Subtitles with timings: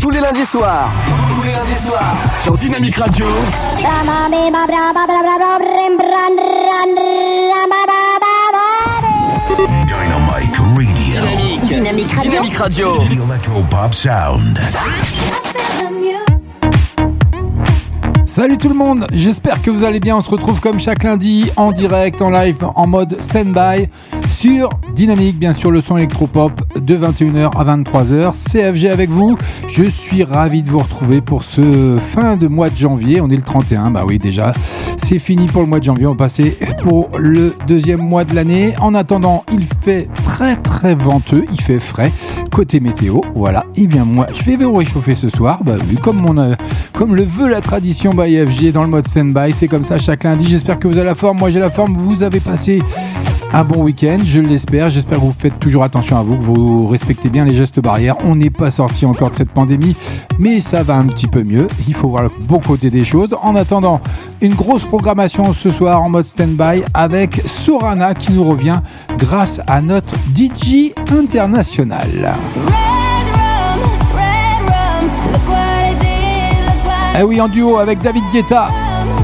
[0.00, 0.90] tous les lundis soirs.
[1.34, 2.14] Tous les lundis soirs.
[2.42, 3.26] Sur Dynamique Radio.
[3.76, 5.26] Dynamic Radio.
[11.62, 11.62] Dynamique.
[11.68, 12.22] Dynamique Radio.
[12.22, 13.02] Dynamique Radio.
[13.02, 14.58] Electropop Sound.
[18.26, 20.16] Salut tout le monde, j'espère que vous allez bien.
[20.16, 23.88] On se retrouve comme chaque lundi en direct, en live, en mode stand-by
[24.30, 28.32] sur Dynamique, bien sûr, le son électropop de 21h à 23h.
[28.32, 29.36] CFG avec vous.
[29.68, 33.20] Je suis ravi de vous retrouver pour ce fin de mois de janvier.
[33.20, 34.54] On est le 31, bah oui, déjà.
[34.96, 36.06] C'est fini pour le mois de janvier.
[36.06, 38.74] On passer pour le deuxième mois de l'année.
[38.80, 42.12] En attendant, il fait très très venteux, il fait frais.
[42.50, 43.66] Côté météo, voilà.
[43.76, 45.62] Et bien moi, je vais vous réchauffer ce soir.
[45.64, 45.74] Bah
[46.92, 49.52] comme le veut la tradition by FG dans le mode stand-by.
[49.52, 50.46] C'est comme ça chaque lundi.
[50.48, 51.38] J'espère que vous avez la forme.
[51.38, 51.96] Moi, j'ai la forme.
[51.96, 52.80] Vous avez passé
[53.52, 54.90] un bon week-end, je l'espère.
[54.90, 58.16] J'espère que vous faites toujours attention à vous, que vous respectez bien les gestes barrières.
[58.24, 59.96] On n'est pas sorti encore de cette pandémie,
[60.38, 61.66] mais ça va un petit peu mieux.
[61.88, 63.34] Il faut voir le bon côté des choses.
[63.42, 64.00] En attendant,
[64.40, 68.80] une grosse programmation ce soir en mode stand-by avec Sorana qui nous revient
[69.18, 72.34] grâce à notre DJ international.
[77.18, 78.68] Eh oui, en duo avec David Guetta.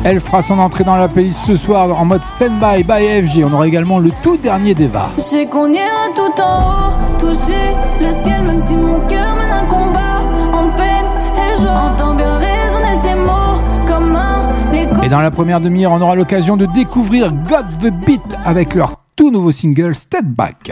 [0.08, 3.44] Elle fera son entrée dans la playlist ce soir en mode stand-by by FG.
[3.44, 5.10] On aura également le tout dernier d'Eva.
[5.16, 9.50] Je sais qu'on ira tout en haut, toucher le ciel, même si mon cœur mène
[9.50, 10.20] un combat
[10.52, 11.90] en peine et joie.
[11.92, 15.02] Entends bien résonner ces mots comme un écho.
[15.02, 18.98] Et dans la première demi-heure, on aura l'occasion de découvrir God the Beat avec leur
[19.16, 20.70] tout nouveau single Step Back.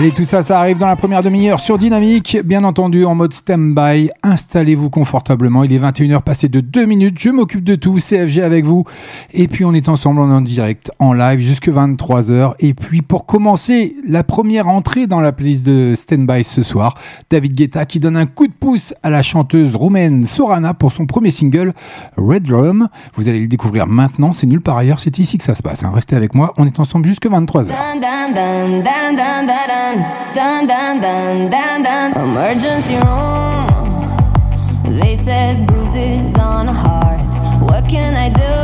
[0.00, 3.34] Allez, tout ça, ça arrive dans la première demi-heure sur Dynamique, bien entendu en mode
[3.34, 4.08] stand-by.
[4.22, 5.62] Installez-vous confortablement.
[5.62, 7.18] Il est 21h passé de 2 minutes.
[7.18, 7.98] Je m'occupe de tout.
[7.98, 8.86] CFG avec vous.
[9.34, 12.54] Et puis, on est ensemble en direct, en live, jusque 23h.
[12.60, 16.94] Et puis, pour commencer, la première entrée dans la playlist de stand-by ce soir,
[17.28, 21.04] David Guetta qui donne un coup de pouce à la chanteuse roumaine Sorana pour son
[21.04, 21.74] premier single,
[22.16, 22.88] Red Rum.
[23.16, 24.32] Vous allez le découvrir maintenant.
[24.32, 24.98] C'est nulle part ailleurs.
[24.98, 25.84] C'est ici que ça se passe.
[25.84, 25.92] hein.
[25.94, 26.54] Restez avec moi.
[26.56, 27.66] On est ensemble jusque 23h.
[27.66, 32.12] Dun, dun, dun, dun, dun, dun, dun, dun, dun.
[32.16, 33.66] Emergency room.
[35.00, 37.20] They said bruises on heart.
[37.62, 38.56] What can I do?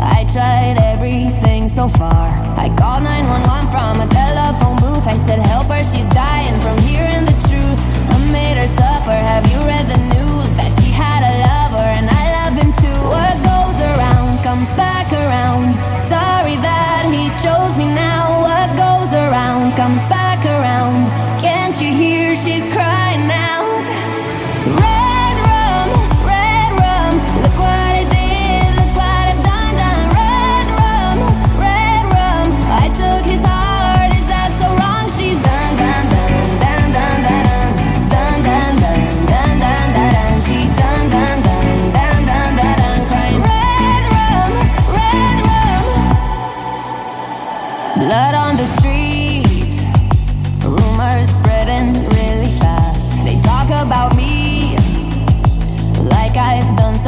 [0.00, 2.28] I tried everything so far.
[2.56, 5.06] I called 911 from a telephone booth.
[5.06, 7.80] I said, Help her, she's dying from hearing the truth.
[8.14, 9.18] I made her suffer.
[9.30, 10.05] Have you read the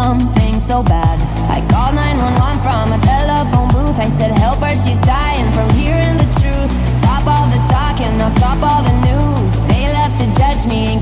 [0.09, 1.21] something so bad.
[1.53, 3.99] I called 911 from a telephone booth.
[4.01, 6.73] I said, Help her, she's dying from hearing the truth.
[7.05, 9.49] Stop all the talking, now stop all the news.
[9.69, 10.97] They left to judge me,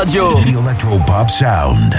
[0.00, 0.32] Radio.
[0.40, 1.92] The Electro Pop Sound.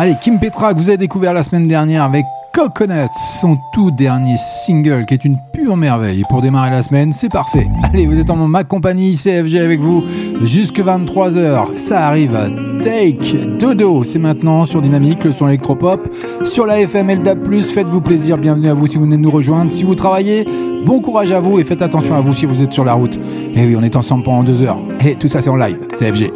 [0.00, 2.24] Allez, Kim Petra, que vous avez découvert la semaine dernière avec
[2.54, 3.08] Coconuts,
[3.40, 6.22] son tout dernier single qui est une pure merveille.
[6.30, 7.66] Pour démarrer la semaine, c'est parfait.
[7.92, 10.04] Allez, vous êtes en ma compagnie, CFG avec vous
[10.44, 11.76] jusque 23h.
[11.78, 12.36] Ça arrive.
[12.36, 12.46] à
[12.84, 16.08] Take Dodo, c'est maintenant sur Dynamique, le son électropop.
[16.44, 18.38] Sur la FM Plus, faites-vous plaisir.
[18.38, 19.72] Bienvenue à vous si vous venez de nous rejoindre.
[19.72, 20.46] Si vous travaillez,
[20.86, 23.18] bon courage à vous et faites attention à vous si vous êtes sur la route.
[23.56, 24.78] Et oui, on est ensemble pendant deux heures.
[25.04, 25.76] Et tout ça, c'est en live.
[25.98, 26.30] CFG.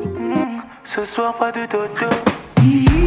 [0.82, 3.01] Ce soir, pas de dodo.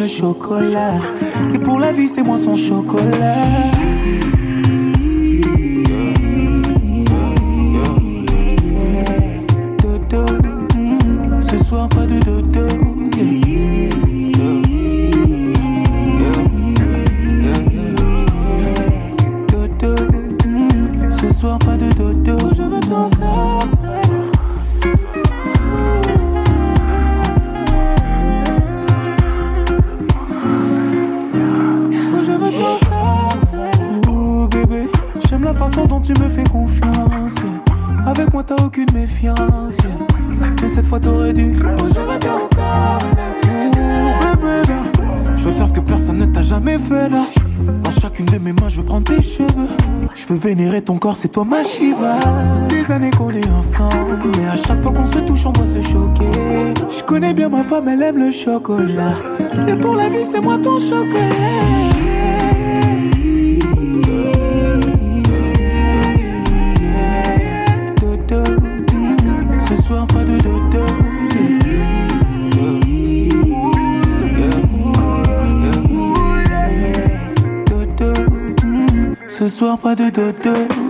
[0.00, 0.94] le chocolat.
[1.54, 3.59] Et pour la vie, c'est moi son chocolat.
[51.32, 52.18] toi ma Shiva.
[52.68, 55.80] Des années qu'on est ensemble, mais à chaque fois qu'on se touche, on doit se
[55.80, 56.74] choquer.
[56.96, 59.14] Je connais bien ma femme, elle aime le chocolat.
[59.68, 61.70] Et pour la vie, c'est moi ton chocolat.
[79.40, 80.89] ce soir pas de dodo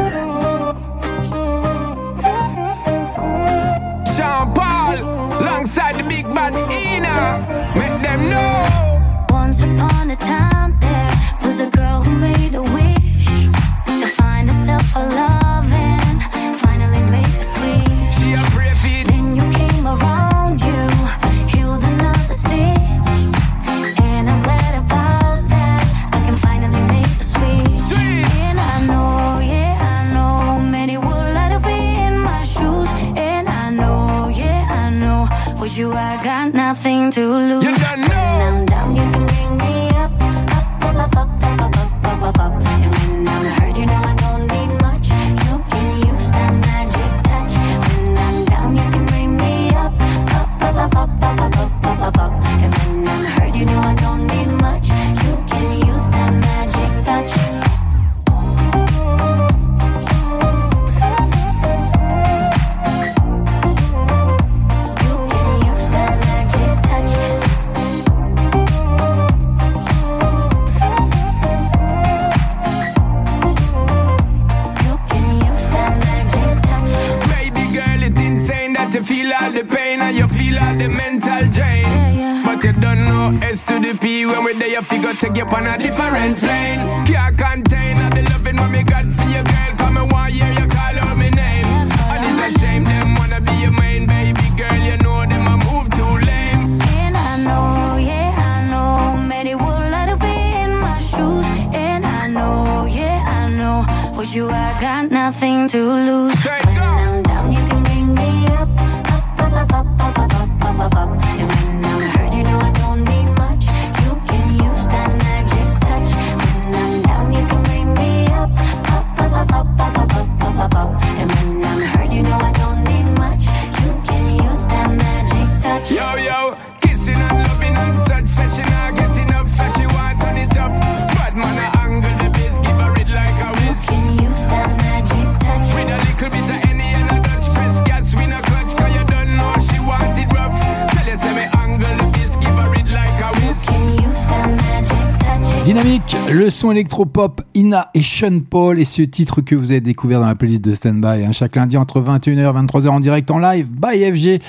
[146.81, 150.63] Electropop, Ina et Sean Paul et ce titre que vous avez découvert dans la playlist
[150.63, 154.41] de Standby hein, chaque lundi entre 21h et 23h en direct en live by FG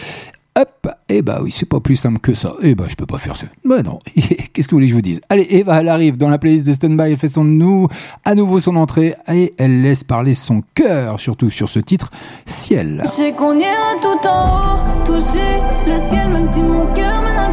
[1.14, 2.54] eh bah oui, c'est pas plus simple que ça.
[2.62, 3.47] Eh bah je peux pas faire ça.
[3.64, 3.99] Bah non.
[4.52, 5.21] Qu'est-ce que vous voulez que je vous dise?
[5.28, 7.12] Allez, Eva, elle arrive dans la playlist de Standby.
[7.12, 7.88] Elle fait son nou
[8.25, 12.11] à nouveau son entrée et elle laisse parler son cœur, surtout sur ce titre,
[12.47, 13.02] Ciel.
[13.04, 13.52] Je qu'on
[14.00, 17.52] tout en haut, toucher le ciel, même si mon cœur mène un.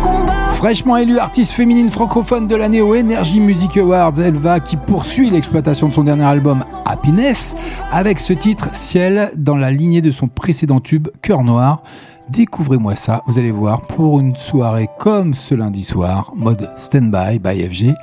[0.59, 5.87] Fraîchement élue artiste féminine francophone de l'année au Energy Music Awards, Elva qui poursuit l'exploitation
[5.87, 7.55] de son dernier album Happiness
[7.93, 11.81] avec ce titre Ciel dans la lignée de son précédent tube Cœur Noir.
[12.29, 17.67] Découvrez-moi ça, vous allez voir, pour une soirée comme ce lundi soir, mode stand-by by
[17.67, 17.95] FG,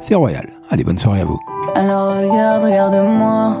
[0.00, 0.46] c'est royal.
[0.68, 1.40] Allez, bonne soirée à vous.
[1.74, 3.56] Alors regarde, regarde-moi.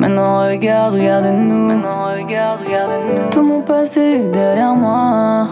[0.00, 1.68] Maintenant regarde, regarde-nous.
[1.68, 3.30] Maintenant regarde, regarde-nous.
[3.30, 5.46] Tout mon passé est derrière moi.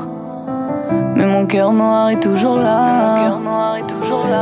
[1.17, 3.39] Mais mon cœur noir est toujours là.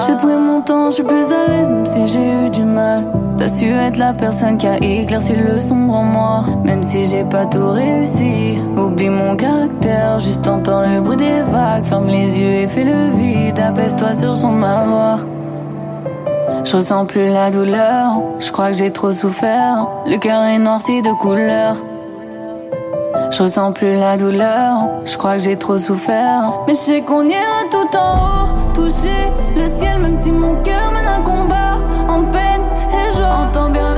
[0.07, 3.05] J'ai pris mon temps, je suis plus à l'aise, même si j'ai eu du mal.
[3.39, 6.45] T'as su être la personne qui a éclairci le sombre en moi.
[6.65, 10.19] Même si j'ai pas tout réussi, oublie mon caractère.
[10.19, 13.59] Juste entends le bruit des vagues, ferme les yeux et fais le vide.
[13.59, 15.19] Abaisse-toi sur son ma voix.
[16.65, 19.87] Je ressens plus la douleur, je crois que j'ai trop souffert.
[20.07, 21.77] Le cœur est noirci de couleur.
[23.31, 26.61] Je ressens plus la douleur, je crois que j'ai trop souffert.
[26.67, 30.91] Mais je sais qu'on ira tout en haut, toucher le ciel, même si mon cœur
[30.93, 33.11] mène un combat en peine et.
[33.23, 33.90] Entends bien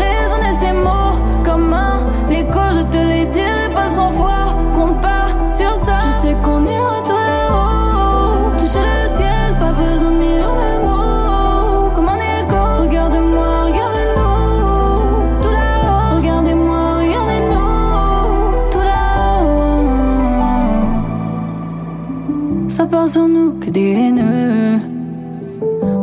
[23.05, 24.79] que des haineux.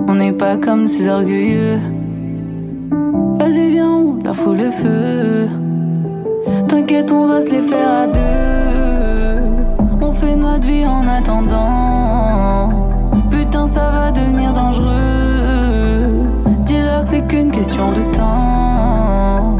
[0.09, 1.79] On n'est pas comme ces orgueilleux.
[3.39, 5.47] Vas-y, viens, on leur fout le feu.
[6.67, 9.43] T'inquiète, on va se les faire à deux.
[10.01, 12.69] On fait notre vie en attendant.
[13.31, 16.25] Putain, ça va devenir dangereux.
[16.65, 19.57] Dis-leur que c'est qu'une question de temps.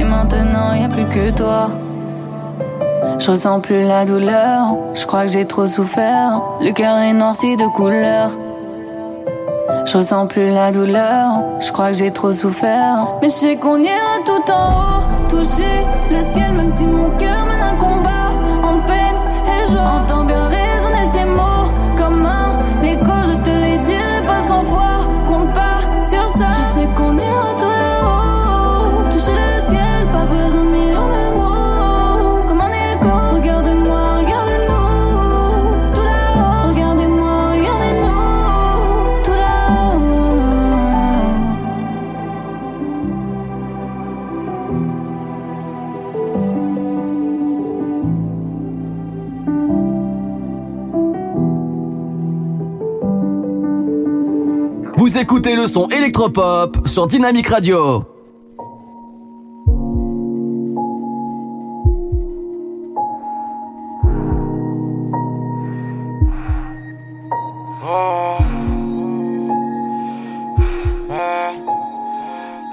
[0.00, 1.68] Et maintenant, y a plus que toi.
[3.18, 4.76] Je ressens plus la douleur.
[4.94, 6.40] Je crois que j'ai trop souffert.
[6.60, 8.30] Le cœur est noirci de couleur.
[9.84, 11.42] Je ressens plus la douleur.
[11.60, 13.14] Je crois que j'ai trop souffert.
[13.20, 15.28] Mais je sais qu'on ira tout en haut.
[15.28, 18.30] Toucher le ciel, même si mon cœur mène un combat
[18.62, 19.76] en peine et.
[19.76, 20.48] Entends bien
[55.20, 58.04] Écoutez le son électropop sur Dynamic Radio.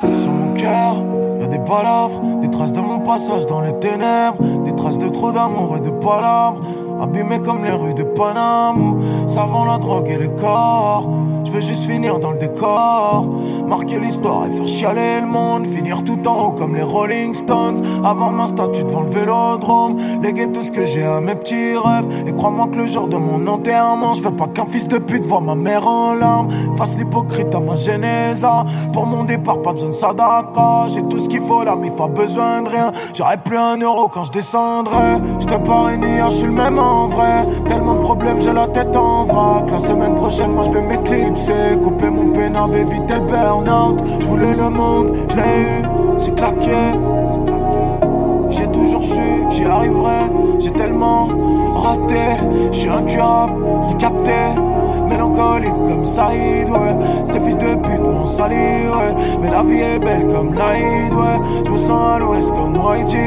[0.02, 1.04] Sur mon cœur,
[1.40, 5.10] y a des palabres, des traces de mon passage dans les ténèbres, des traces de
[5.10, 6.62] trop d'amour et de palabres,
[7.02, 11.10] abîmées comme les rues de Paname où savant la drogue et les corps.
[11.56, 13.26] Je veux juste finir dans le décor,
[13.66, 17.82] marquer l'histoire et faire chialer le monde, finir tout en haut comme les Rolling Stones,
[18.04, 22.08] avoir ma statue devant le vélodrome, léguer tout ce que j'ai à mes petits rêves,
[22.26, 25.26] et crois-moi que le jour de mon enterrement, je veux pas qu'un fils de pute
[25.26, 28.46] voit ma mère en larmes, face hypocrite à ma genèse,
[28.92, 32.08] pour mon départ pas besoin de sadaka, j'ai tout ce qu'il faut là mais pas
[32.08, 36.48] besoin de rien, j'aurai plus un euro quand je descendrai, je te parie je suis
[36.48, 40.52] le même en vrai, tellement de problèmes j'ai la tête en vrac, la semaine prochaine
[40.52, 45.62] moi je vais m'éclipser, couper mon pénal, éviter le burn-out, je le monde, je l'ai
[45.62, 45.84] eu,
[46.18, 47.15] j'ai claqué,
[49.86, 50.30] arriverais.
[50.60, 51.28] J'ai tellement
[51.76, 53.54] raté, je suis incurable,
[53.90, 54.32] j'ai capté.
[55.36, 57.26] Mélancolique comme Saïd, ouais.
[57.26, 59.16] Ces fils de pute m'ont sali, ouais.
[59.42, 61.62] Mais la vie est belle comme l'Aïd, ouais.
[61.66, 63.18] Je me sens à l'ouest comme YG.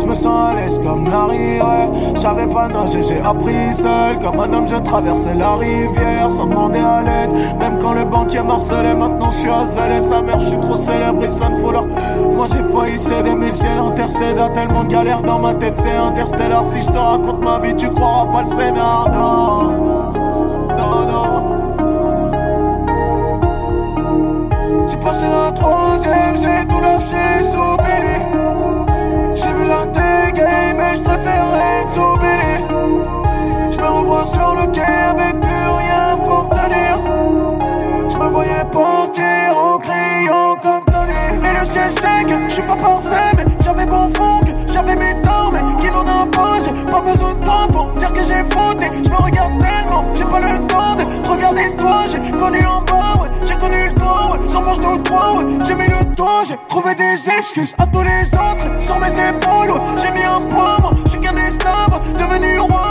[0.00, 2.14] Je me sens à l'est comme Larry, ouais.
[2.14, 4.18] J'avais pas nager, j'ai appris seul.
[4.20, 7.30] Comme un homme, je traversais la rivière sans demander à l'aide.
[7.58, 10.76] Même quand le banquier marcelait, maintenant je suis à Zelle sa mère, je suis trop
[10.76, 11.72] célèbre, il sonne faut.
[12.34, 15.94] Moi j'ai failli céder, mais le ciel intercède tellement de galères dans ma tête, c'est
[15.94, 16.64] interstellar.
[16.64, 19.10] Si je te raconte ma vie, tu croiras pas le scénar.
[19.12, 20.17] Non,
[25.00, 28.18] passé la troisième, j'ai tout lâché sous Billy.
[29.34, 29.86] J'ai vu la
[30.32, 32.18] game, mais je préférais être sous.
[33.70, 36.98] Je me revois sur le quai avec plus rien pour tenir.
[38.08, 41.48] Je me voyais partir en criant comme Tony.
[41.48, 45.50] Et le ciel que je suis pas parfait, mais j'avais fond, que j'avais mes torts,
[45.52, 46.58] mais qui n'en a pas.
[46.64, 48.90] J'ai pas besoin de toi pour me dire que j'ai fauté.
[49.04, 52.04] Je me regarde tellement, j'ai pas le temps de regarder toi.
[52.10, 53.87] J'ai connu en bas, ouais, j'ai connu
[54.98, 58.66] de toi, ouais, j'ai mis le doigt, j'ai trouvé des excuses à tous les autres.
[58.80, 62.87] Sur mes épaules, j'ai mis un poids, moi, je suis qu'un esclave, devenu roi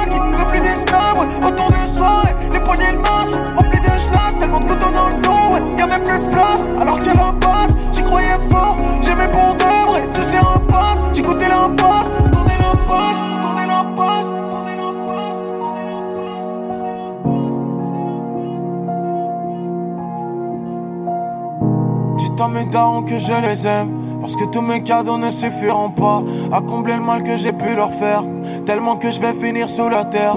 [22.40, 24.20] À mes darons que je les aime.
[24.22, 26.22] Parce que tous mes cadeaux ne suffiront pas
[26.52, 28.24] à combler le mal que j'ai pu leur faire.
[28.66, 30.36] Tellement que je vais finir sous la terre.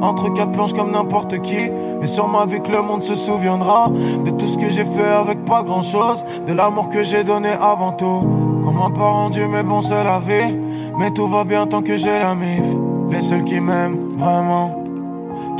[0.00, 1.70] Entre quatre planches comme n'importe qui.
[2.00, 3.88] Mais sur ma vie que le monde se souviendra.
[4.24, 6.24] De tout ce que j'ai fait avec pas grand chose.
[6.46, 8.26] De l'amour que j'ai donné avant tout.
[8.64, 10.56] Qu'on m'a pas rendu, mais bon, c'est la vie.
[10.98, 12.64] Mais tout va bien tant que j'ai la mif.
[13.10, 14.81] Les seuls qui m'aiment vraiment.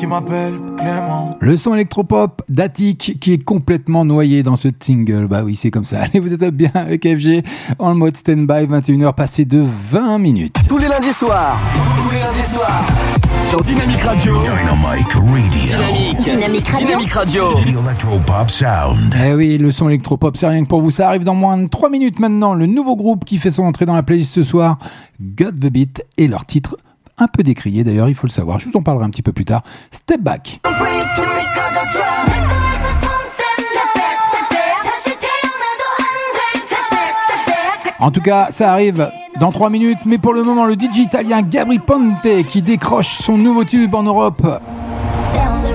[0.02, 1.38] Qui m'appellent Clément.
[1.38, 5.28] Le son électropop d'Attic qui est complètement noyé dans ce single.
[5.28, 6.00] Bah oui, c'est comme ça.
[6.02, 7.44] Allez, vous êtes bien avec FG
[7.78, 10.56] en mode stand-by, 21h passé de 20 minutes.
[10.68, 11.56] Tous les lundis soirs.
[12.02, 12.84] Tous les lundis soirs.
[13.48, 14.34] Sur Dynamic Radio.
[14.42, 16.18] Dynamic Radio.
[16.18, 16.86] Dynamic Radio.
[16.88, 17.42] Dynamic Radio.
[17.58, 19.14] Electropop Sound.
[19.24, 20.90] Eh oui, le son électropop, c'est rien que pour vous.
[20.90, 22.54] Ça arrive dans moins de 3 minutes maintenant.
[22.54, 24.78] Le nouveau groupe qui fait son entrée dans la playlist ce soir,
[25.20, 26.76] Got the Beat, et leur titre
[27.22, 28.60] un peu décrié d'ailleurs, il faut le savoir.
[28.60, 29.62] Je vous en parlerai un petit peu plus tard.
[29.90, 30.60] Step Back.
[37.98, 39.08] En tout cas, ça arrive
[39.38, 43.38] dans 3 minutes, mais pour le moment, le DJ italien Gabri Ponte qui décroche son
[43.38, 44.42] nouveau tube en Europe.
[44.42, 45.72] Down the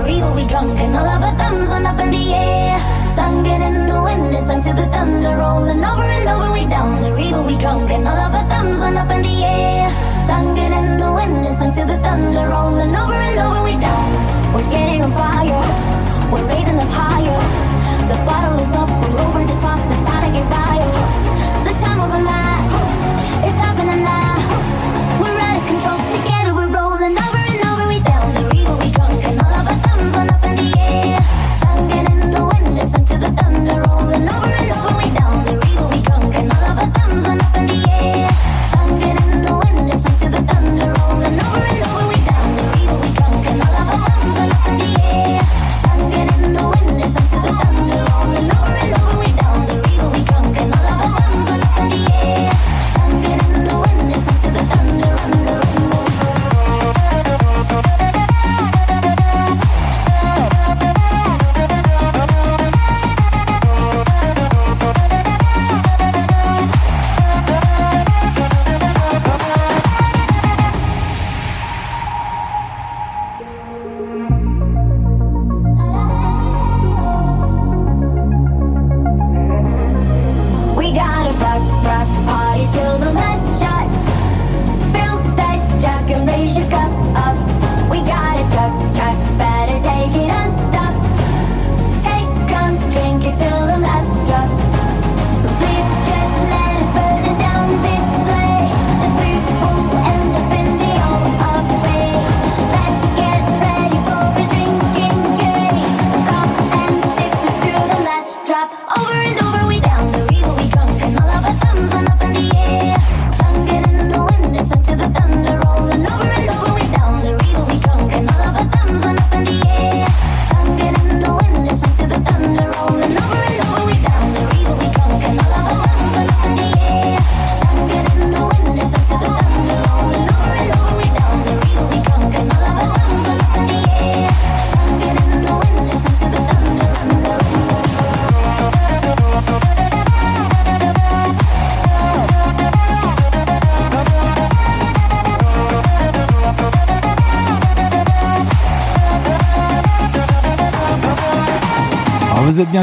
[11.88, 13.64] the thunder, rolling over and over.
[13.64, 17.47] We down, we're getting on fire, we're raising up higher.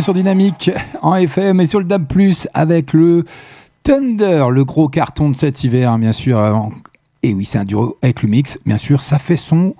[0.01, 2.05] Sur Dynamique en FM et sur le DAB+,
[2.53, 3.25] avec le
[3.84, 6.69] Thunder, le gros carton de cet hiver, hein, bien sûr.
[7.23, 9.01] Et oui, c'est un duo avec le mix, bien sûr.
[9.01, 9.75] Ça fait son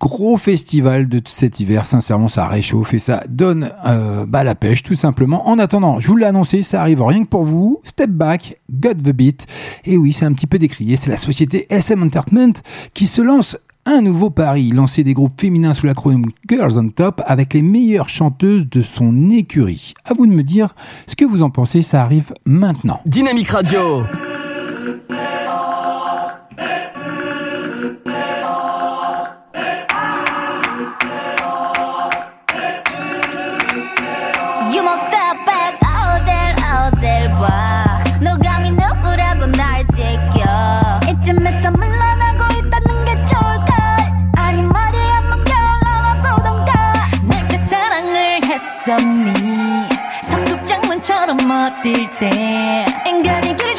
[0.00, 1.86] gros festival de cet hiver.
[1.86, 5.48] Sincèrement, ça réchauffe et ça donne euh, bah, la pêche, tout simplement.
[5.48, 7.80] En attendant, je vous l'ai annoncé, ça arrive rien que pour vous.
[7.84, 9.46] Step Back, Got the Beat.
[9.84, 10.96] Et oui, c'est un petit peu décrié.
[10.96, 12.54] C'est la société SM Entertainment
[12.94, 17.20] qui se lance un nouveau pari, lancer des groupes féminins sous l'acronyme Girls on Top
[17.26, 19.94] avec les meilleures chanteuses de son écurie.
[20.04, 20.74] À vous de me dire
[21.06, 23.00] ce que vous en pensez, ça arrive maintenant.
[23.06, 24.04] Dynamic Radio.
[48.92, 49.88] 걷었니
[50.28, 52.84] 성급장문처럼 멋들 때.
[53.06, 53.74] 앵간히 길을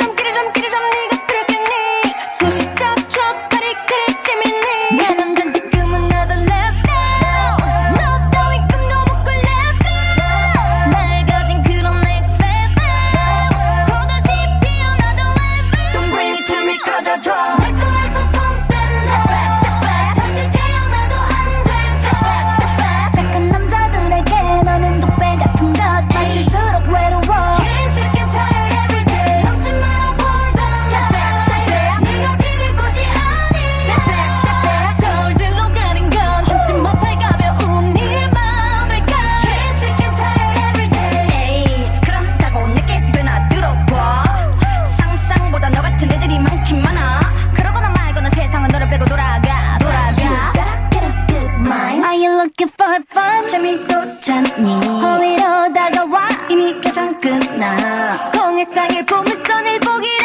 [52.93, 54.65] have fun 재미도 찾니?
[55.01, 56.21] 허위로 다가와.
[56.49, 58.31] 이미 계산 끝나.
[58.31, 60.22] 공에 싸게 보면 선을 보기로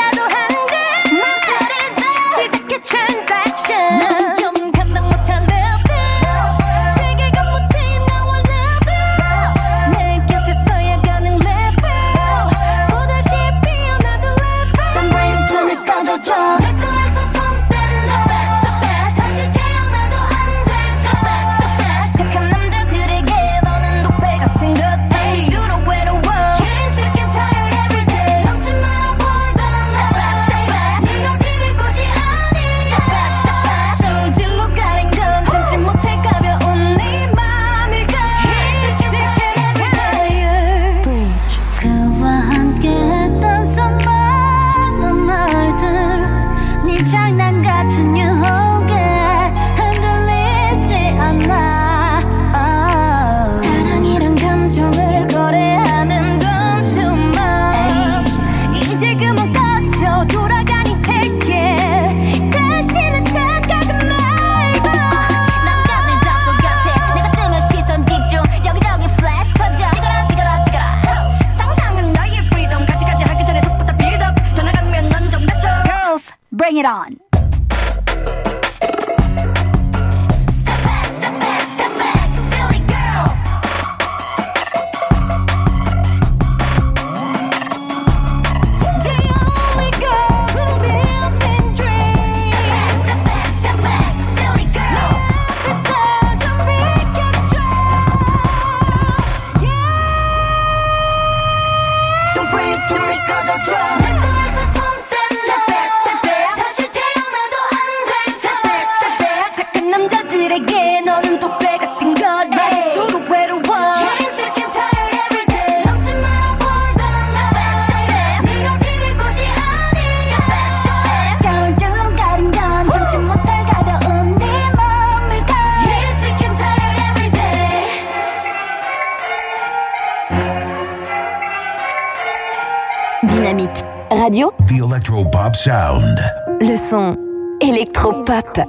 [136.61, 137.17] Le son
[137.61, 138.61] électropop.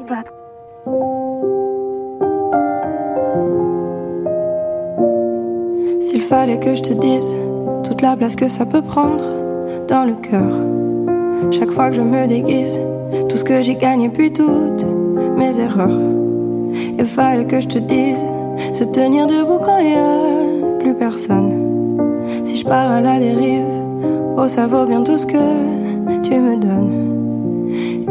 [6.01, 7.35] S'il fallait que je te dise
[7.83, 9.23] toute la place que ça peut prendre
[9.87, 10.51] dans le cœur.
[11.51, 12.79] Chaque fois que je me déguise,
[13.27, 14.85] tout ce que j'ai gagné puis toutes
[15.37, 15.89] mes erreurs.
[16.97, 18.19] Il fallait que je te dise
[18.73, 21.51] se tenir debout quand il n'y a plus personne.
[22.43, 23.65] Si je pars à la dérive,
[24.37, 27.18] oh ça vaut bien tout ce que tu me donnes.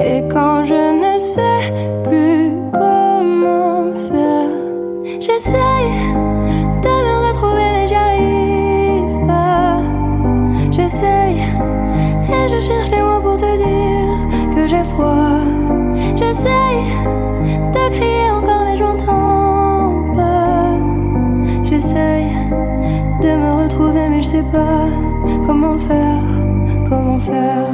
[0.00, 1.72] Et quand je ne sais
[2.04, 4.48] plus comment faire,
[5.18, 5.92] j'essaye
[6.84, 9.80] de me retrouver, mais j'arrive pas.
[10.70, 11.42] J'essaye
[12.30, 15.40] et je cherche les mots pour te dire que j'ai froid.
[16.14, 16.84] J'essaye
[17.72, 20.76] de crier encore, mais j'entends pas.
[21.64, 22.30] J'essaye
[23.20, 24.86] de me retrouver, mais je sais pas
[25.44, 26.22] comment faire,
[26.88, 27.67] comment faire.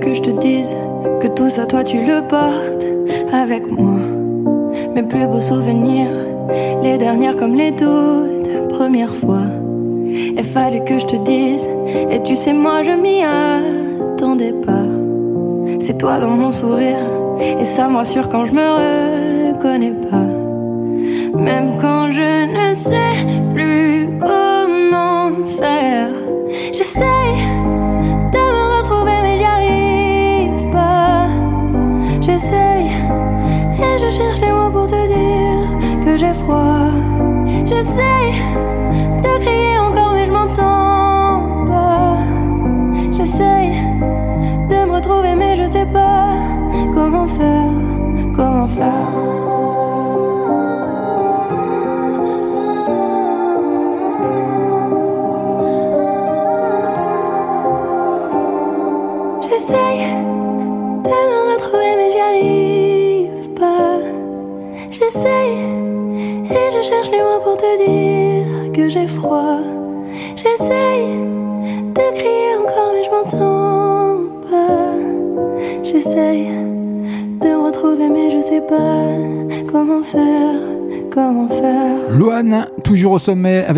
[0.00, 0.74] que je te dise
[1.20, 2.86] que tout ça, toi, tu le portes
[3.32, 4.00] avec moi.
[4.94, 6.10] Mes plus beaux souvenirs,
[6.82, 9.46] les dernières comme les toutes premières fois.
[10.36, 11.68] Et fallait que je te dise,
[12.10, 14.86] et tu sais, moi, je m'y attendais pas.
[15.80, 17.06] C'est toi dans mon sourire,
[17.40, 21.38] et ça m'assure quand je me reconnais pas.
[21.38, 23.14] Même quand je ne sais
[23.52, 23.57] plus
[37.78, 38.17] is there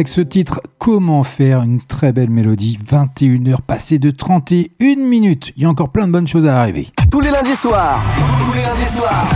[0.00, 2.78] avec ce titre Comment faire une très belle mélodie.
[2.90, 5.52] 21h passées de 31 minutes.
[5.58, 6.88] Il y a encore plein de bonnes choses à arriver.
[7.10, 8.00] Tous les lundis soirs.
[8.16, 9.28] Tous les lundis soirs.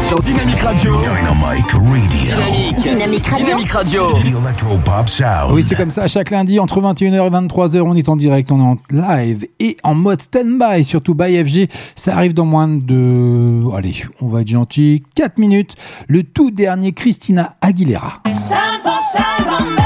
[0.00, 0.96] Sur Dynamic Radio.
[1.02, 1.82] Dynamic Radio.
[2.08, 2.76] Dynamique.
[2.82, 3.44] Dynamic Radio.
[3.44, 4.02] Dynamic Radio.
[4.12, 5.52] The Electropop Sound.
[5.52, 6.08] Oui, c'est comme ça.
[6.08, 9.76] Chaque lundi, entre 21h et 23h, on est en direct, on est en live et
[9.82, 11.68] en mode stand-by, surtout by FG.
[11.94, 15.74] Ça arrive dans moins de, allez, on va être gentil, 4 minutes.
[16.08, 18.22] Le tout dernier Christina Aguilera.
[18.32, 19.85] Santo, sálvame.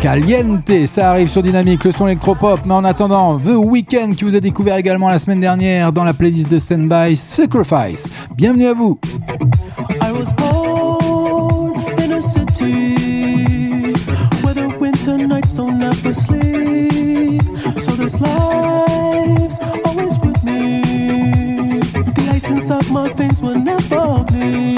[0.00, 2.60] Caliente, ça arrive sur Dynamique, le son électropop.
[2.64, 6.14] Mais en attendant, The Weeknd qui vous a découvert également la semaine dernière dans la
[6.14, 8.08] playlist de Standby Sacrifice.
[8.36, 9.00] Bienvenue à vous.
[10.00, 13.92] I was born in a city
[14.44, 15.80] where the winter nights don't
[16.14, 17.42] sleep.
[17.80, 21.80] So this life's always with me.
[22.14, 23.10] The my
[23.42, 24.77] will never.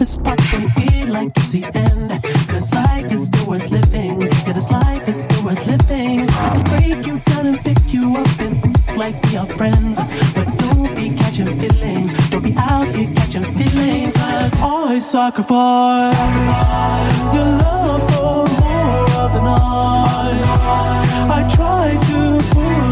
[0.00, 2.10] Toughest parts you feel like it's the end.
[2.48, 4.22] Cause life is still worth living.
[4.22, 6.20] Yeah, this life is still worth living.
[6.30, 10.00] I can break you down and pick you up and like we are friends.
[10.34, 12.30] But don't be catching feelings.
[12.30, 14.14] Don't be out here catching feelings.
[14.14, 16.16] Cause I sacrifice
[17.34, 20.40] your love for more of the night.
[21.36, 22.20] I try to
[22.54, 22.89] put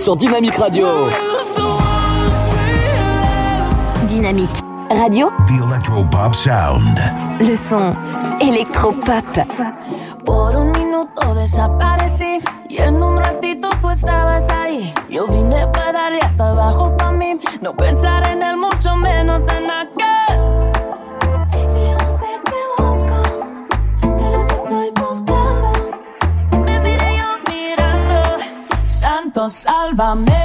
[0.00, 0.86] sur Dynamic Radio.
[4.06, 4.48] Dynamique
[4.90, 5.28] Radio.
[5.46, 6.98] The Electropop Sound.
[7.38, 7.94] Le son
[8.40, 9.24] électropop.
[30.00, 30.39] Sálvame, que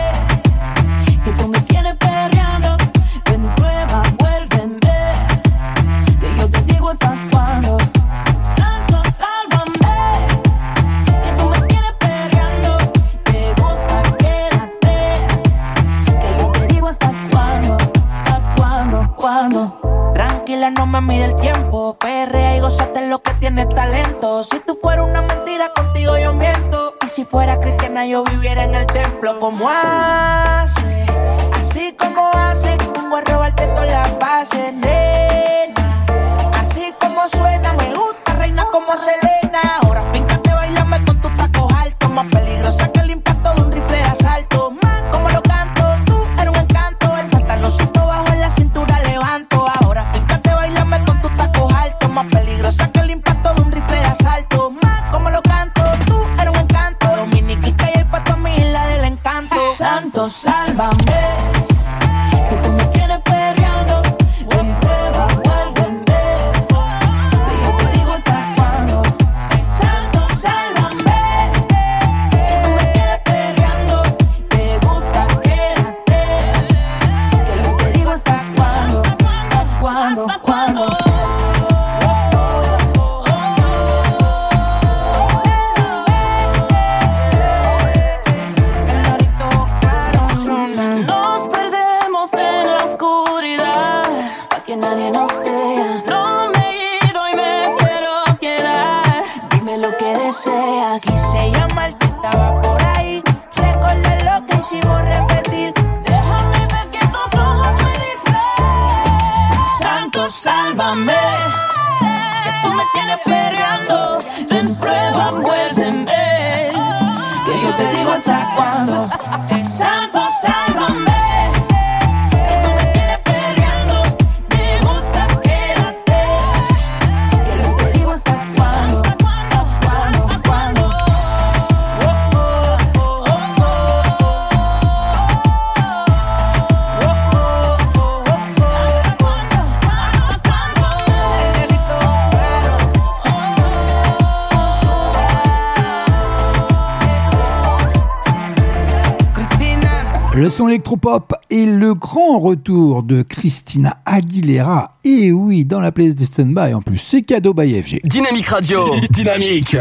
[150.35, 154.83] Le son électropop et le grand retour de Christina Aguilera.
[155.05, 158.01] Et oui, dans la playlist de Standby en plus, c'est cadeau by FG.
[158.03, 158.79] Dynamique Radio
[159.11, 159.77] Dynamique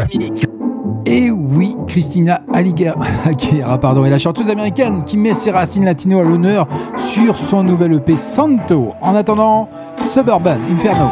[1.05, 6.23] Et oui, Christina Aguilera pardon, est la chanteuse américaine qui met ses racines latino à
[6.23, 8.93] l'honneur sur son nouvel EP Santo.
[9.01, 9.67] En attendant,
[10.05, 11.09] Suburban Inferno.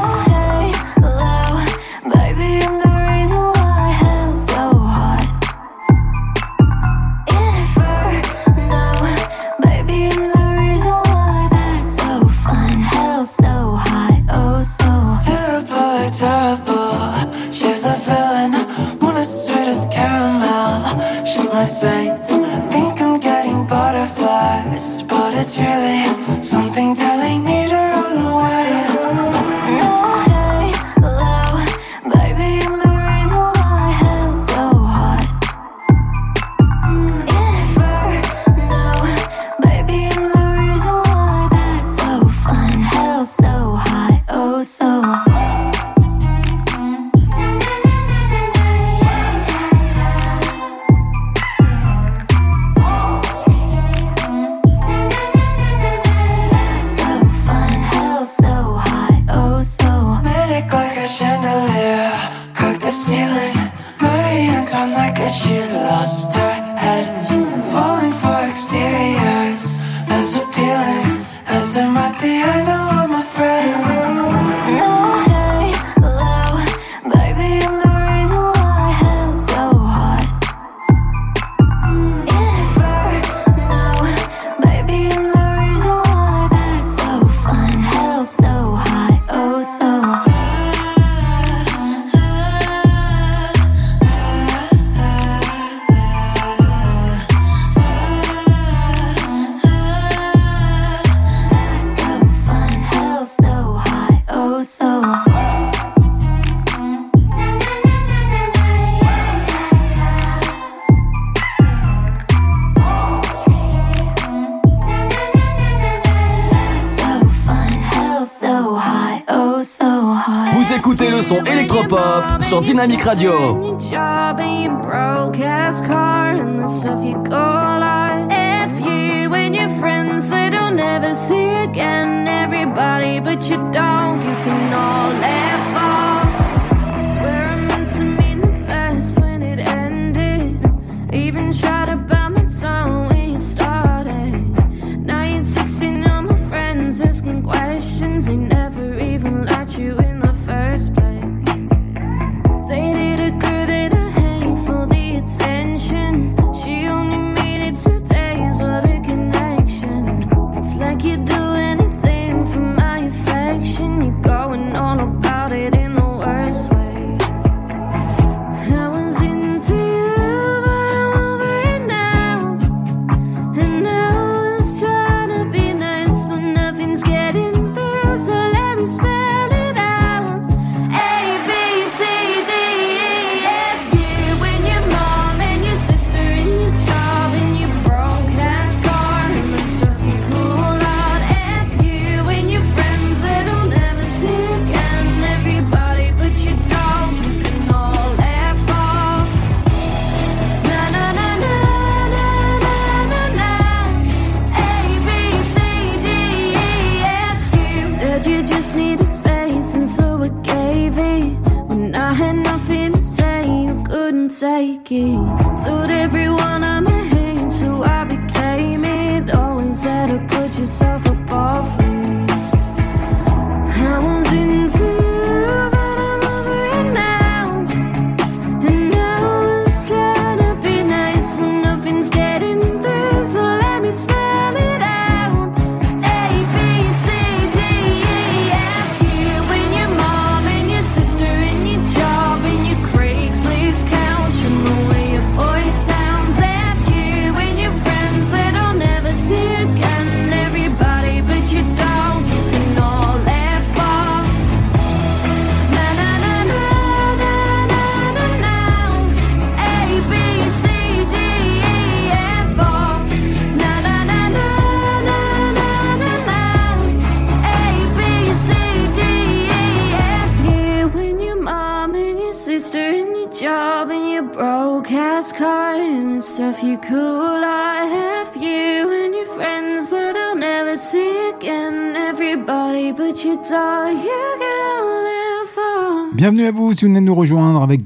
[25.56, 26.03] It's really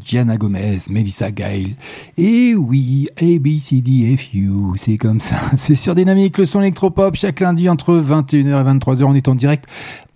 [0.08, 1.76] Gianna Gomez, Melissa Gail.
[2.18, 5.36] Et oui, ABCDFU, c'est comme ça.
[5.58, 9.36] C'est sur Dynamique, le son électropop, chaque lundi entre 21h et 23h, on est en
[9.36, 9.66] direct.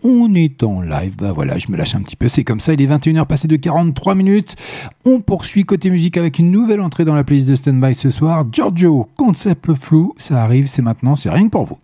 [0.03, 2.73] On est en live, bah voilà, je me lâche un petit peu, c'est comme ça,
[2.73, 4.55] il est 21h passé de 43 minutes.
[5.05, 8.45] On poursuit côté musique avec une nouvelle entrée dans la playlist de Standby ce soir.
[8.51, 11.77] Giorgio, concept flou, ça arrive, c'est maintenant, c'est rien que pour vous.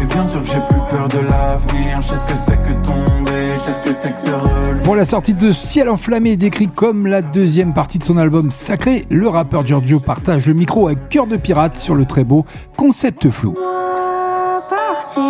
[0.00, 2.00] Et bien sûr que j'ai plus peur de l'avenir.
[2.00, 4.82] Je sais ce que c'est que tomber, je sais ce que c'est que se relever.
[4.84, 9.06] Pour la sortie de Ciel enflammé, décrit comme la deuxième partie de son album Sacré,
[9.10, 12.44] le rappeur Giorgio partage le micro avec cœur de pirate sur le très beau
[12.76, 13.54] concept flou.
[13.58, 15.22] Moi partir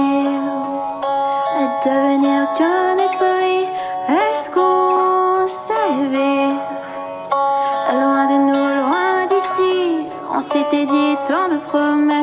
[1.61, 3.67] et devenir qu'un esprit.
[4.09, 6.57] Est-ce qu'on s'éveille
[7.93, 10.07] Loin de nous, loin d'ici.
[10.35, 12.18] On s'était dit tant de promesses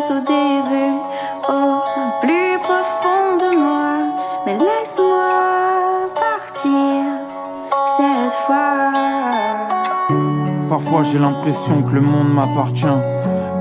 [10.75, 12.85] Parfois j'ai l'impression que le monde m'appartient.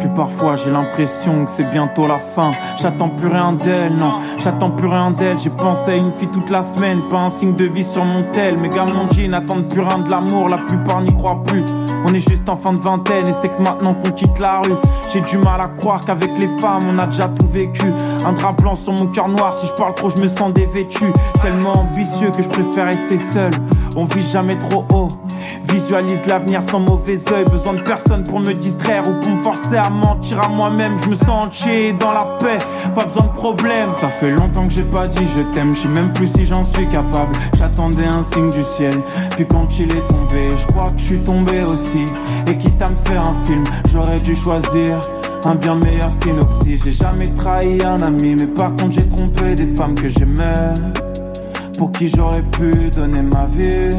[0.00, 2.50] Puis parfois j'ai l'impression que c'est bientôt la fin.
[2.76, 5.38] J'attends plus rien d'elle, non, j'attends plus rien d'elle.
[5.38, 8.24] J'ai pensé à une fille toute la semaine, pas un signe de vie sur mon
[8.32, 8.58] tel.
[8.58, 8.68] Mes
[9.12, 11.62] dit n'attendent plus rien de l'amour, la plupart n'y croient plus.
[12.04, 14.74] On est juste en fin de vingtaine et c'est que maintenant qu'on quitte la rue.
[15.12, 17.86] J'ai du mal à croire qu'avec les femmes on a déjà tout vécu.
[18.26, 21.04] Un drap blanc sur mon cœur noir, si je parle trop je me sens dévêtu.
[21.40, 23.52] Tellement ambitieux que je préfère rester seul.
[23.96, 25.08] On vit jamais trop haut.
[25.70, 27.44] Visualise l'avenir sans mauvais oeil.
[27.50, 30.96] Besoin de personne pour me distraire ou pour me forcer à mentir à moi-même.
[31.02, 32.58] Je me sens entier dans la paix,
[32.94, 33.92] pas besoin de problème.
[33.92, 36.64] Ça fait longtemps que j'ai pas dit je t'aime, je sais même plus si j'en
[36.64, 37.32] suis capable.
[37.58, 38.94] J'attendais un signe du ciel,
[39.36, 41.93] puis quand il est tombé, je crois que je suis tombé aussi.
[42.46, 45.00] Et quitte à me faire un film, j'aurais dû choisir.
[45.44, 49.66] Un bien meilleur synopsis, j'ai jamais trahi un ami, mais par contre j'ai trompé des
[49.66, 50.72] femmes que j'aimais
[51.76, 53.94] pour qui j'aurais pu donner ma vie.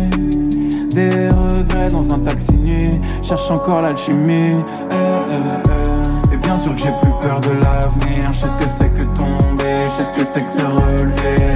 [0.90, 4.56] Des regrets dans un taxi nuit, cherche encore l'alchimie.
[4.90, 6.34] Eh, eh, eh.
[6.34, 9.04] Et bien sûr que j'ai plus peur de l'avenir, je sais ce que c'est que
[9.16, 11.56] tomber, je sais ce que c'est que se relever.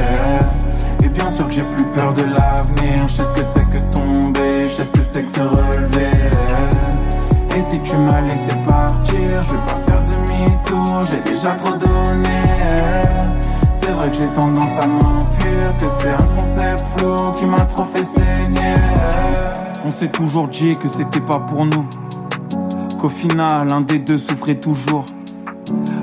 [1.04, 3.78] Et bien sûr que j'ai plus peur de l'avenir, je sais ce que c'est que
[3.92, 3.99] tomber,
[4.70, 6.12] ce que c'est que se relever.
[7.58, 12.30] Et si tu m'as laissé partir, je vais pas faire demi-tour, j'ai déjà trop donné.
[13.74, 17.86] C'est vrai que j'ai tendance à m'enfuir, que c'est un concept flou qui m'a trop
[17.86, 18.76] fait saigner.
[19.86, 21.86] On s'est toujours dit que c'était pas pour nous,
[23.02, 25.06] qu'au final un des deux souffrait toujours.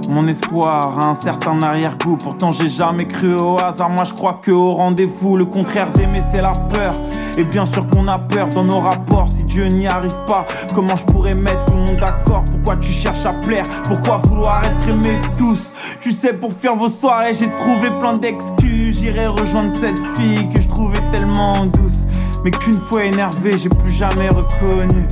[0.09, 3.91] Mon espoir a un certain arrière-goût, pourtant j'ai jamais cru au hasard.
[3.91, 6.95] Moi je crois que au rendez-vous, le contraire d'aimer c'est la peur.
[7.37, 9.28] Et bien sûr qu'on a peur dans nos rapports.
[9.28, 12.45] Si Dieu n'y arrive pas, comment je pourrais mettre tout le monde d'accord?
[12.51, 13.64] Pourquoi tu cherches à plaire?
[13.84, 15.72] Pourquoi vouloir être aimé tous?
[16.01, 19.01] Tu sais, pour faire vos soirées, j'ai trouvé plein d'excuses.
[19.01, 22.07] J'irai rejoindre cette fille que je trouvais tellement douce.
[22.45, 25.05] Mais qu'une fois énervé, j'ai plus jamais reconnu.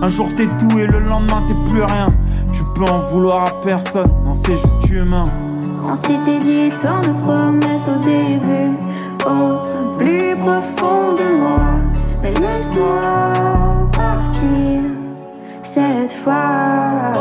[0.00, 2.08] Un jour t'es tout et le lendemain t'es plus rien.
[2.52, 5.28] Tu peux en vouloir à personne, non c'est juste humain.
[5.84, 8.76] On s'était dit tant de promesses au début,
[9.26, 11.60] au plus profond de moi.
[12.22, 13.32] Mais laisse-moi
[13.92, 14.80] partir
[15.62, 17.12] cette fois.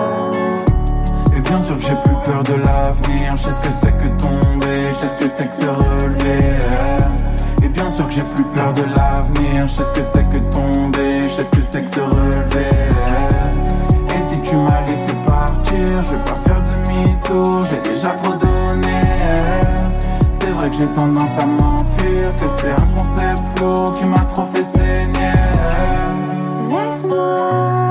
[1.36, 4.07] Et bien sûr que j'ai plus peur de l'avenir, je sais ce que c'est que
[4.21, 6.57] tomber, je sais ce que c'est que se relever.
[7.63, 10.39] Et bien sûr que j'ai plus peur de l'avenir, je sais ce que c'est que
[10.53, 12.75] tomber, je sais ce que c'est que se relever.
[14.15, 19.07] Et si tu m'as laissé partir, je vais pas faire demi-tour, j'ai déjà trop donné.
[20.58, 24.64] Vrai que j'ai tendance à m'enfuir, que c'est un concept flou qui m'a trop fait
[24.64, 25.14] saigner.
[26.68, 27.87] Laisse-moi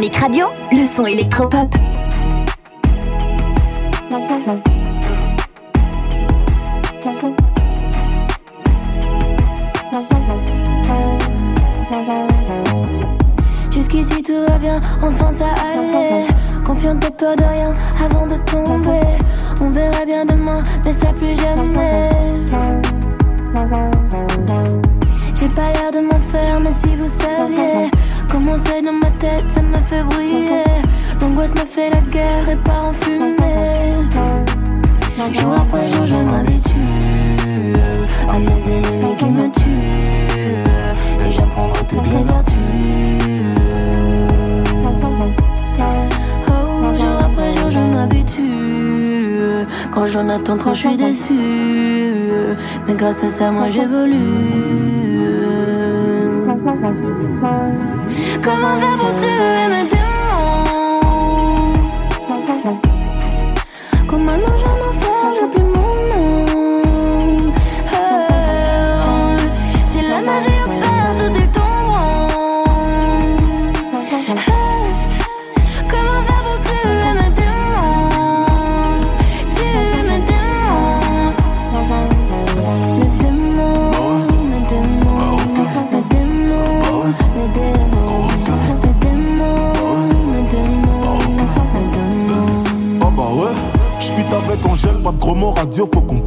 [0.00, 1.68] Le son électropop.
[13.70, 16.24] Jusqu'ici tout va bien, enfin ça allait.
[16.64, 19.06] Confiante et peur de rien avant de tomber.
[19.60, 22.08] On verra bien demain, mais ça plus jamais.
[25.34, 27.89] J'ai pas l'air de m'en faire, mais si vous saviez
[28.30, 30.64] comment c'est dans ma tête, ça me fait briller.
[31.20, 33.94] L'angoisse me fait la guerre et part en fumée.
[35.32, 37.74] Jour après jour, je m'habitue
[38.28, 41.26] à mes ennemis qui me tuent.
[41.26, 42.56] Et j'apprendrai toutes les vertus.
[46.48, 49.66] Oh, jour après jour, je m'habitue.
[49.92, 51.34] Quand j'en attends trop, je suis déçu.
[52.86, 55.39] Mais grâce à ça, moi j'évolue.
[58.42, 59.79] Comment faire pour tuer
[95.50, 96.20] mots radio, faut qu'on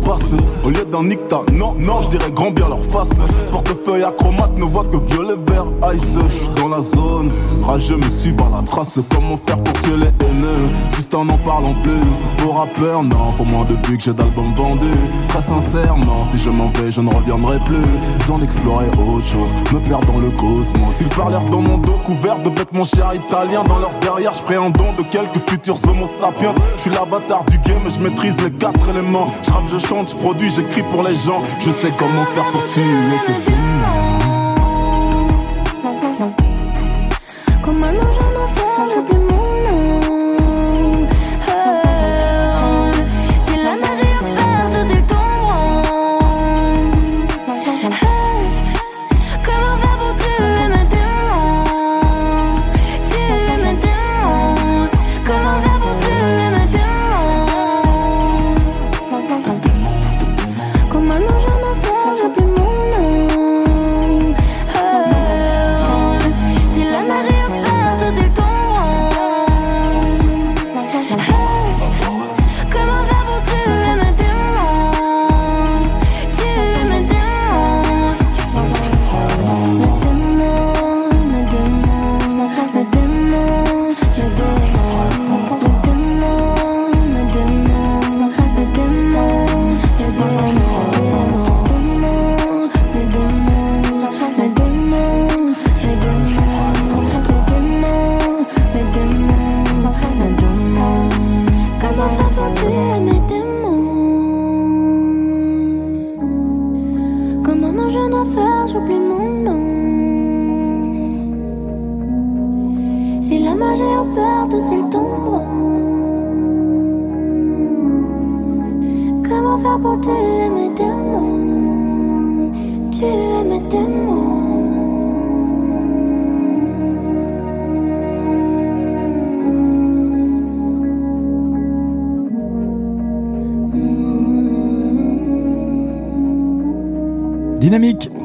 [0.64, 3.18] Au lieu d'un nicta, non, non, je dirais grand bien leur face.
[3.52, 6.18] Portefeuille acromate, ne voit que violet, vert, ice.
[6.30, 7.32] J'suis dans la zone,
[7.64, 9.00] rageux me suis par la trace.
[9.14, 12.02] Comment faire pour tuer les haineux, juste en en parlant plus.
[12.38, 14.88] Pour rappeur, non, pour moi depuis que j'ai d'albums vendus.
[15.30, 17.82] Très sincèrement, si je m'en vais, je ne reviendrai plus.
[18.20, 20.96] Besoin d'explorer autre chose, me perdre dans le cosmos.
[21.00, 24.70] Ils parlèrent dans mon dos couvert de vêtements chers italiens Dans leur derrière, je un
[24.70, 26.54] don de quelques futurs homo sapiens.
[26.76, 29.28] Je suis l'avatar du game, je maîtrise les quatre éléments.
[29.44, 31.42] Je je je produis, j'écris pour les gens.
[31.60, 33.53] Je sais comment faire pour tuer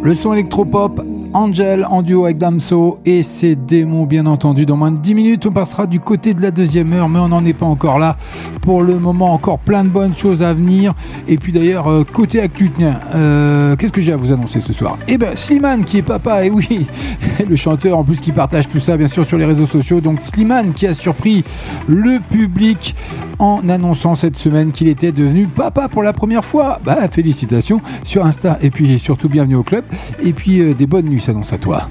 [0.08, 1.02] le son électropop,
[1.34, 4.64] Angel en duo avec Damso et ses démons bien entendu.
[4.64, 7.28] Dans moins de 10 minutes, on passera du côté de la deuxième heure, mais on
[7.28, 8.16] n'en est pas encore là.
[8.62, 10.94] Pour le moment, encore plein de bonnes choses à venir.
[11.28, 12.70] Et puis d'ailleurs, euh, côté actu,
[13.14, 14.96] euh, qu'est-ce que j'ai à vous annoncer ce soir?
[15.08, 16.86] Eh ben, Slimane qui est papa, et oui,
[17.46, 20.00] le chanteur en plus qui partage tout ça bien sûr sur les réseaux sociaux.
[20.00, 21.44] Donc Slimane qui a surpris
[21.86, 22.94] le public
[23.38, 26.80] en annonçant cette semaine qu'il était devenu papa pour la première fois.
[26.84, 29.84] Bah, félicitations sur Insta et puis surtout bienvenue au club.
[30.22, 31.88] Et puis euh, des bonnes nuits s'annoncent à toi.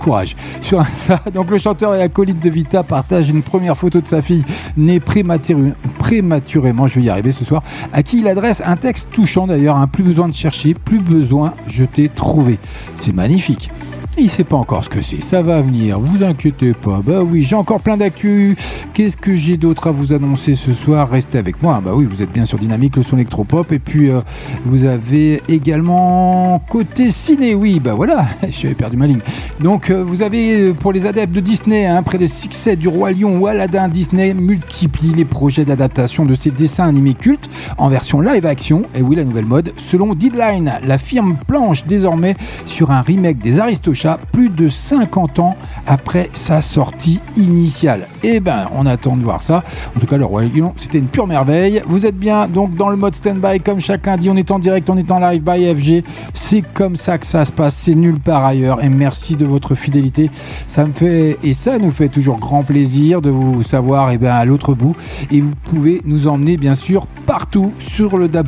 [0.00, 0.36] Courage.
[0.60, 4.22] Sur Insta, donc le chanteur et acolyte de Vita partage une première photo de sa
[4.22, 4.44] fille
[4.76, 7.62] née prématuré- prématurément, je vais y arriver ce soir,
[7.92, 11.52] à qui il adresse un texte touchant d'ailleurs, hein, plus besoin de chercher, plus besoin,
[11.66, 12.58] je t'ai trouvé.
[12.94, 13.70] C'est magnifique.
[14.18, 15.22] Il sait pas encore ce que c'est.
[15.22, 15.98] Ça va venir.
[15.98, 17.02] Vous inquiétez pas.
[17.04, 18.56] Bah oui, j'ai encore plein d'actu.
[18.94, 21.10] Qu'est-ce que j'ai d'autre à vous annoncer ce soir?
[21.10, 21.82] Restez avec moi.
[21.84, 23.72] Bah oui, vous êtes bien sur Dynamique, le son électropop.
[23.72, 24.22] Et puis, euh,
[24.64, 27.54] vous avez également côté ciné.
[27.54, 28.24] Oui, bah voilà.
[28.48, 29.20] J'avais perdu ma ligne.
[29.60, 32.88] Donc, euh, vous avez euh, pour les adeptes de Disney, hein, après le succès du
[32.88, 37.90] Roi Lion ou Aladdin, Disney multiplie les projets d'adaptation de ses dessins animés cultes en
[37.90, 38.84] version live action.
[38.94, 39.74] Et oui, la nouvelle mode.
[39.76, 45.56] Selon Deadline, la firme planche désormais sur un remake des Aristochats plus de 50 ans
[45.86, 48.06] après sa sortie initiale.
[48.22, 49.64] Eh ben, on attend de voir ça.
[49.96, 50.42] En tout cas, le Roi
[50.76, 51.82] c'était une pure merveille.
[51.86, 54.30] Vous êtes bien donc dans le mode stand-by comme chaque lundi.
[54.30, 56.04] On est en direct, on est en live by FG.
[56.34, 57.74] C'est comme ça que ça se passe.
[57.74, 58.82] C'est nulle part ailleurs.
[58.82, 60.30] Et merci de votre fidélité.
[60.68, 64.32] Ça me fait et ça nous fait toujours grand plaisir de vous savoir eh ben,
[64.32, 64.96] à l'autre bout.
[65.30, 68.46] Et vous pouvez nous emmener bien sûr partout sur le DAB+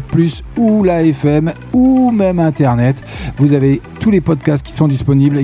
[0.57, 3.03] ou la FM ou même Internet.
[3.37, 5.39] Vous avez tous les podcasts qui sont disponibles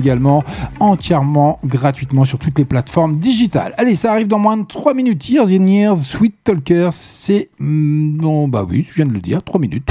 [0.79, 3.73] entièrement gratuitement sur toutes les plateformes digitales.
[3.77, 5.29] Allez, ça arrive dans moins de 3 minutes.
[5.29, 7.49] Years and Years, Sweet Talkers, c'est...
[7.59, 9.89] hmm, Non, bah oui, je viens de le dire, 3 minutes.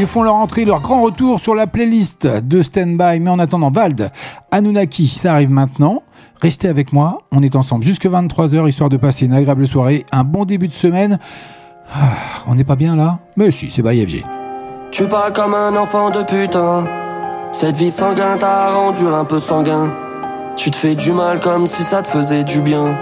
[0.00, 3.18] Ils font leur entrée, leur grand retour sur la playlist de Standby.
[3.20, 4.12] Mais en attendant, Vald,
[4.52, 6.04] Anunnaki, ça arrive maintenant.
[6.40, 7.22] Restez avec moi.
[7.32, 10.72] On est ensemble jusque 23h, histoire de passer une agréable soirée, un bon début de
[10.72, 11.18] semaine.
[11.92, 13.18] Ah, on n'est pas bien là?
[13.36, 14.24] Mais si, c'est FG.
[14.90, 16.86] Tu parles comme un enfant de putain.
[17.52, 19.92] Cette vie sanguine t'a rendu un peu sanguin.
[20.56, 22.96] Tu te fais du mal comme si ça te faisait du bien.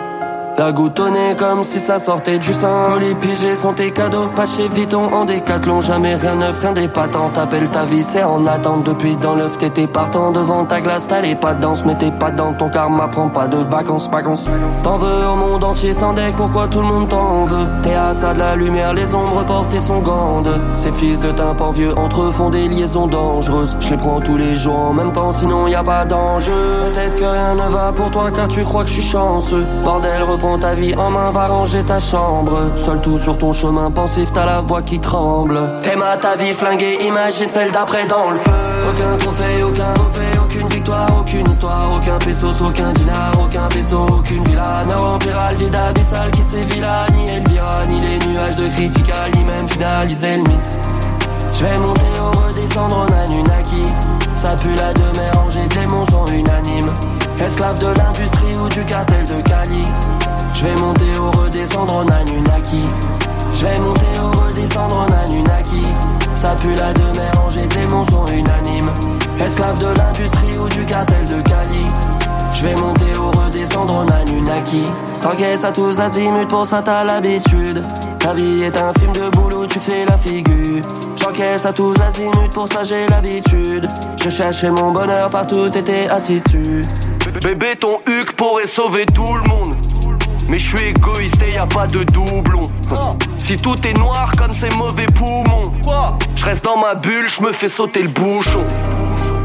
[0.59, 2.85] La nez comme si ça sortait du sein.
[2.91, 5.83] Colis pigés sont tes cadeaux, pas chez Vuitton en décathlon.
[5.83, 7.29] Jamais rien neuf, rien d'épatant.
[7.29, 8.85] T'appelles ta vie, c'est en attente.
[8.85, 11.09] Depuis dans l'œuf, t'étais partant devant ta glace.
[11.09, 13.07] T'as les pas de danse, mais t'es pas dans ton karma.
[13.09, 14.47] Prends pas de vacances, vacances.
[14.83, 17.67] T'en veux au monde entier sans deck, pourquoi tout le monde t'en veut?
[17.83, 20.59] T'es à ça de la lumière, les ombres portées sont grandes.
[20.79, 23.77] Ces fils de tympan vieux entre font des liaisons dangereuses.
[23.81, 26.55] Je les prends tous les jours en même temps, sinon y a pas d'enjeu.
[26.95, 29.67] Peut-être que rien ne va pour toi car tu crois que je suis chanceux.
[29.85, 32.71] Bordel, reprends ta vie en main, va ranger ta chambre.
[32.77, 35.59] Seul tout sur ton chemin pensif, t'as la voix qui tremble.
[35.83, 38.51] T'aimes ta vie flinguée, imagine celle d'après dans le feu.
[38.89, 44.45] Aucun trophée, aucun trophée, aucune victoire, aucune histoire, aucun pesos, aucun dinar, aucun peso, aucune
[44.45, 44.83] villa.
[44.89, 49.31] Ne remplira le vide abyssal qui sévit là, ni Elvira, ni les nuages de critical,
[49.35, 50.79] ni même finaliser le mix.
[51.53, 53.83] Je vais monter ou redescendre en Anunnaki.
[54.37, 56.91] Ça pue la demeure, les démons sont unanimes.
[57.45, 59.85] Esclave de l'industrie ou du cartel de Cali.
[60.57, 62.81] Je vais monter ou redescendre en Anunnaki.
[63.53, 65.83] Je vais monter ou redescendre en Anunnaki.
[66.35, 68.89] Ça pue la demeure, rangée, les démons sont unanimes.
[69.39, 71.85] Esclave de l'industrie ou du cartel de Cali.
[72.55, 74.85] Je vais monter ou redescendre en Anunnaki.
[75.23, 77.83] T'encaisses à tous azimuts, pour ça t'as l'habitude.
[78.19, 80.81] Ta vie est un film de boulot, tu fais la figure.
[81.17, 83.87] J'encaisse à tous azimuts, pour ça j'ai l'habitude.
[84.25, 86.83] Je cherchais mon bonheur partout, t'étais assis dessus.
[87.43, 89.77] Bébé, ton huc pourrait sauver tout le monde.
[90.49, 92.63] Mais je suis égoïste et y a pas de doublon.
[93.39, 95.63] Si tout est noir comme ces mauvais poumons,
[96.37, 98.65] je reste dans ma bulle, je me fais sauter le bouchon.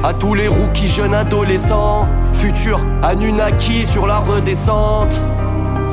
[0.04, 5.14] À tous les rookies jeunes adolescents, futur Anunnaki sur la redescente.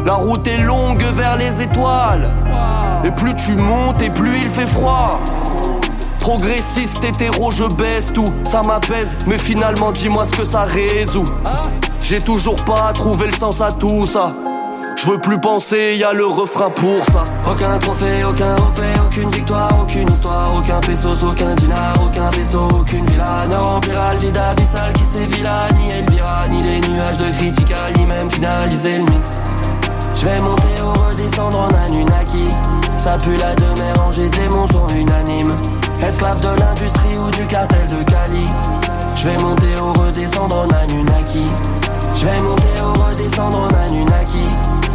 [0.04, 2.28] La route est longue vers les étoiles.
[3.04, 5.20] Et plus tu montes et plus il fait froid.
[6.18, 11.24] Progressiste, hétéro, je baisse tout, ça m'apaise, mais finalement dis-moi ce que ça résout.
[12.02, 14.32] J'ai toujours pas trouvé le sens à tout ça.
[14.98, 17.22] Je veux plus penser, y a le refrain pour ça.
[17.48, 23.06] Aucun trophée, aucun trophée, aucune victoire, aucune histoire, aucun pesos, aucun dinar, aucun vaisseau, aucune
[23.06, 23.44] villa.
[23.48, 27.92] Ne remplira le vide abyssal qui sévit là, ni Elvira, ni les nuages de critical,
[27.96, 29.40] ni même finaliser le mix.
[30.16, 32.48] Je vais monter ou redescendre en Anunnaki.
[32.96, 35.54] Ça pue la demeure, rangée, démons sont unanimes.
[36.04, 38.48] Esclave de l'industrie ou du cartel de Cali.
[39.14, 41.44] Je vais monter ou redescendre en Anunnaki.
[42.18, 44.42] Je vais monter ou redescendre en Anunnaki.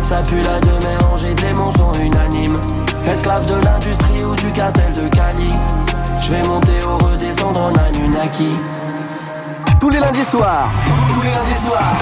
[0.01, 2.59] Ça pue la demeure, rangée, démons sont unanimes.
[3.05, 5.53] Esclave de l'industrie ou du cartel de Cali.
[6.19, 8.49] Je vais monter ou redescendre en Anunnaki.
[9.79, 10.69] Tous les lundis soirs.
[11.13, 11.95] Tous les lundis soirs.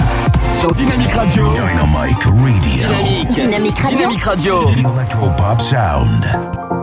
[0.58, 1.52] Sur Dynamic Radio.
[1.52, 2.32] Dynamic Radio.
[2.60, 3.28] Dynamique.
[3.32, 3.98] Dynamic Radio.
[3.98, 4.68] Dynamic Radio.
[4.70, 6.81] Electropop Sound.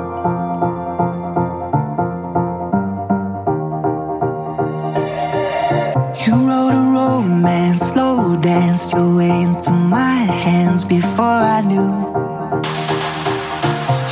[6.29, 11.89] You wrote a romance, slow danced your way into my hands before I knew.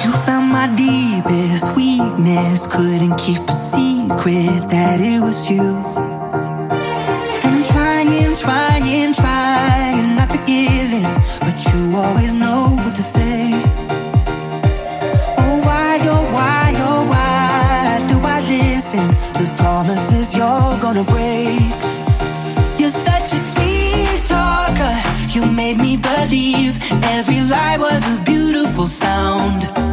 [0.01, 5.61] You found my deepest weakness, couldn't keep a secret that it was you.
[7.43, 11.09] And I'm trying, trying, trying not to give in,
[11.45, 13.51] but you always know what to say.
[15.37, 19.07] Oh, why, oh, why, oh, why do I listen
[19.37, 21.66] to promises you're gonna break?
[25.57, 26.77] Made me believe
[27.15, 29.86] every lie was a beautiful sound.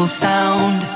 [0.00, 0.89] Beautiful sound.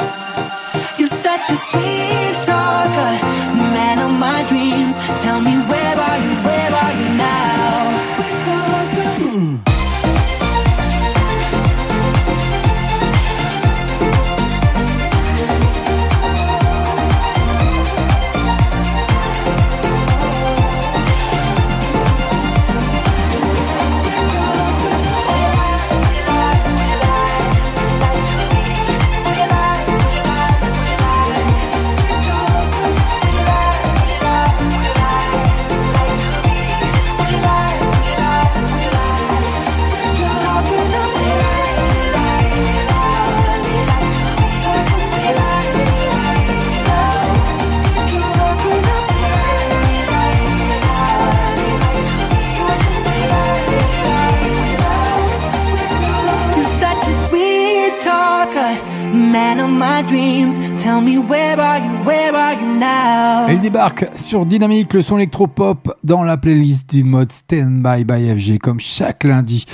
[64.16, 69.24] Sur Dynamique, le son électropop dans la playlist du mode Stand By FG comme chaque
[69.24, 69.64] lundi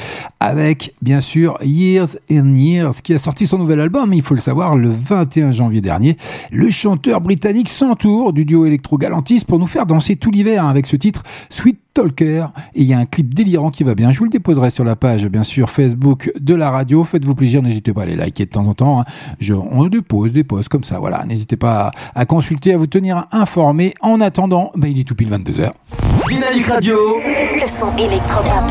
[0.40, 4.40] avec bien sûr Years and Years qui a sorti son nouvel album, il faut le
[4.40, 6.16] savoir, le 21 janvier dernier.
[6.50, 10.86] Le chanteur britannique s'entoure du duo électro Galantis pour nous faire danser tout l'hiver avec
[10.86, 14.12] ce titre Sweet Talker et il y a un clip délirant qui va bien.
[14.12, 17.04] Je vous le déposerai sur la page bien sûr Facebook de la radio.
[17.04, 19.00] Faites-vous plaisir, n'hésitez pas à les liker de temps en temps.
[19.00, 19.04] hein.
[19.40, 21.24] Je, on dépose des posts comme ça, voilà.
[21.26, 23.94] N'hésitez pas à, à consulter, à vous tenir informé.
[24.00, 25.70] En attendant, bah, il est tout pile 22h.
[26.28, 26.96] Dynamique Radio.
[27.54, 28.66] Le son électropop.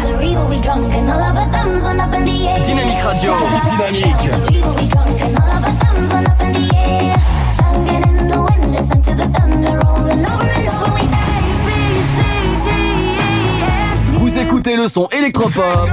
[2.63, 3.31] Dynamique Radio.
[3.69, 4.29] Dynamique.
[14.39, 15.89] Écoutez le son électropop.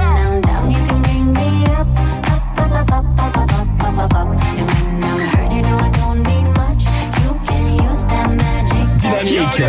[8.97, 9.61] Dynamique.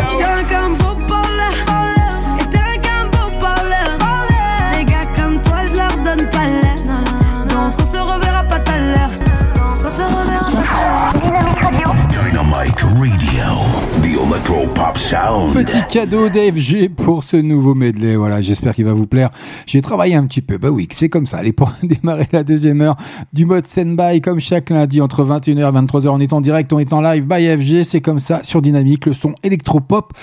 [15.09, 18.15] Petit cadeau d'FG pour ce nouveau medley.
[18.15, 19.31] Voilà, j'espère qu'il va vous plaire.
[19.65, 20.59] J'ai travaillé un petit peu.
[20.59, 21.37] Bah oui, c'est comme ça.
[21.37, 22.95] Allez, pour démarrer la deuxième heure
[23.33, 26.77] du mode stand-by, comme chaque lundi, entre 21h et 23h, on est en direct, on
[26.77, 27.81] est en live by FG.
[27.81, 30.13] C'est comme ça, sur Dynamique, le son électropop.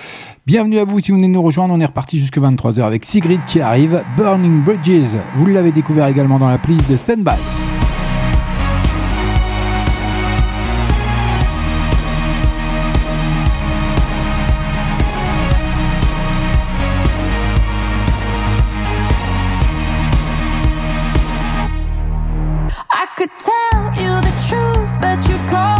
[0.46, 1.74] Bienvenue à vous si vous venez nous rejoindre.
[1.74, 4.04] On est reparti jusque 23h avec Sigrid qui arrive.
[4.16, 5.16] Burning Bridges.
[5.34, 7.65] Vous l'avez découvert également dans la playlist de stand-by.
[25.00, 25.75] But you call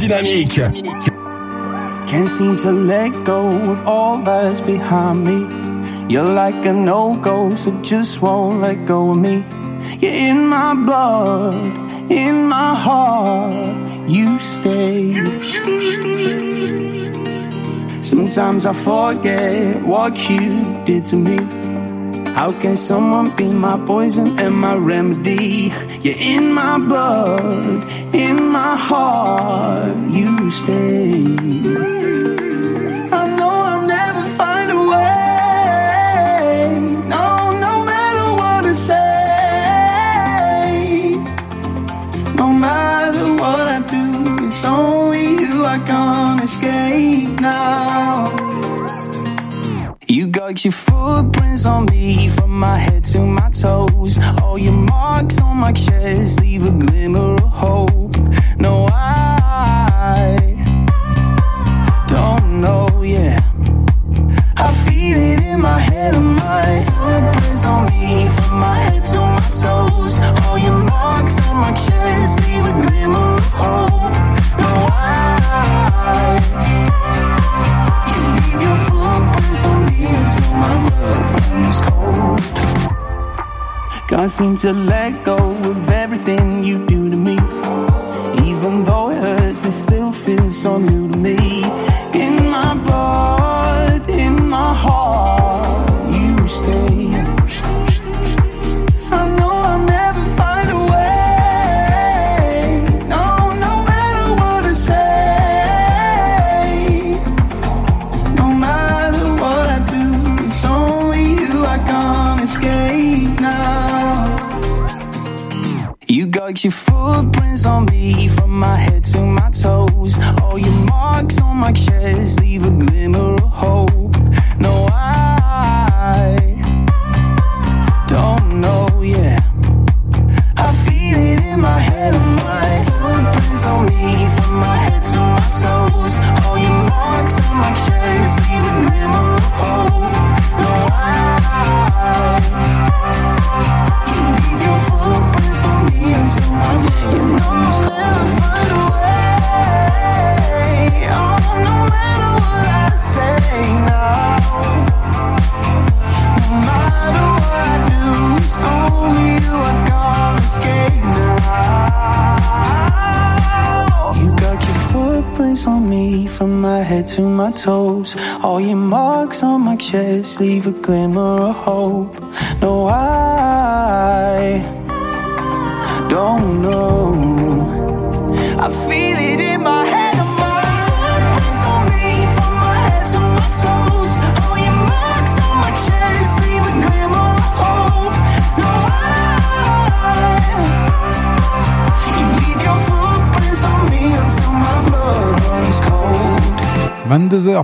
[0.00, 0.56] Dynamique.
[2.08, 5.38] Can't seem to let go of all that's behind me.
[6.08, 9.44] You're like a no-go, so just won't let go of me.
[10.00, 11.54] You're in my blood,
[12.10, 15.14] in my heart, you stay.
[18.02, 21.38] Sometimes I forget what you did to me.
[22.34, 25.72] How can someone be my poison and my remedy?
[26.00, 31.99] You're in my blood, in my heart, you stay.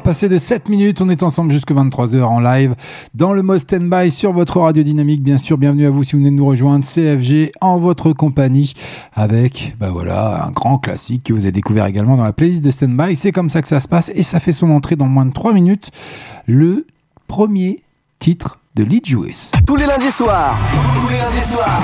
[0.07, 2.77] Passé de 7 minutes, on est ensemble jusque 23h en live
[3.15, 5.21] dans le mode stand-by sur votre radio dynamique.
[5.21, 8.73] Bien sûr, bienvenue à vous si vous venez de nous rejoindre, CFG en votre compagnie
[9.15, 12.71] avec, bah voilà, un grand classique que vous avez découvert également dans la playlist de
[12.71, 13.17] stand-by.
[13.17, 15.33] C'est comme ça que ça se passe et ça fait son entrée dans moins de
[15.33, 15.91] 3 minutes.
[16.47, 16.87] Le
[17.27, 17.83] premier
[18.21, 19.51] titre de Lee Juice.
[19.66, 20.55] Tous les lundis soirs.
[21.01, 21.81] Tous les lundis soirs.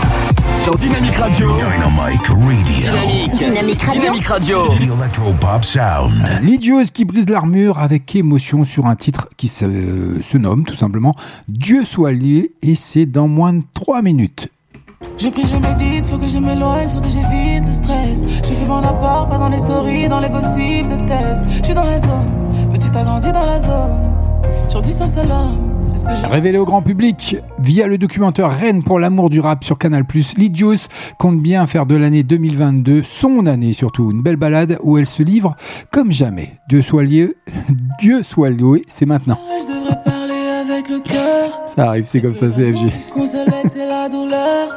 [0.58, 1.48] Sur Dynamique Radio.
[1.56, 2.54] Dynamic Radio.
[2.66, 3.32] Dynamique.
[3.38, 4.00] Dynamique Radio.
[4.02, 4.68] Dynamique Radio.
[4.68, 6.12] The Electropop Sound.
[6.42, 10.74] Lee Juice qui brise l'armure avec émotion sur un titre qui se, se nomme tout
[10.74, 11.14] simplement
[11.48, 14.50] Dieu soit lié et c'est dans moins de 3 minutes.
[15.16, 18.26] J'ai pris, je médite, faut que je m'éloigne, faut que j'évite le stress.
[18.46, 21.46] J'ai fait mon apport, pas dans les stories, dans les gossips de test.
[21.58, 24.14] Je suis dans la zone, petit a grandi dans la zone.
[24.68, 25.71] Sur distance à l'homme, c'est ce que j'ai.
[26.30, 30.04] Révélé au grand public via le documentaire Rennes pour l'amour du rap sur Canal+,
[30.52, 35.06] Juice compte bien faire de l'année 2022 son année surtout, une belle balade où elle
[35.06, 35.54] se livre
[35.90, 36.52] comme jamais.
[36.68, 37.36] Dieu soit lié,
[38.00, 39.38] Dieu soit loué, c'est maintenant.
[39.60, 41.60] Je devrais parler avec le cœur.
[41.66, 42.90] Ça arrive, c'est comme ça CFG.
[43.06, 44.68] Ce qu'on se lègue, c'est la douleur.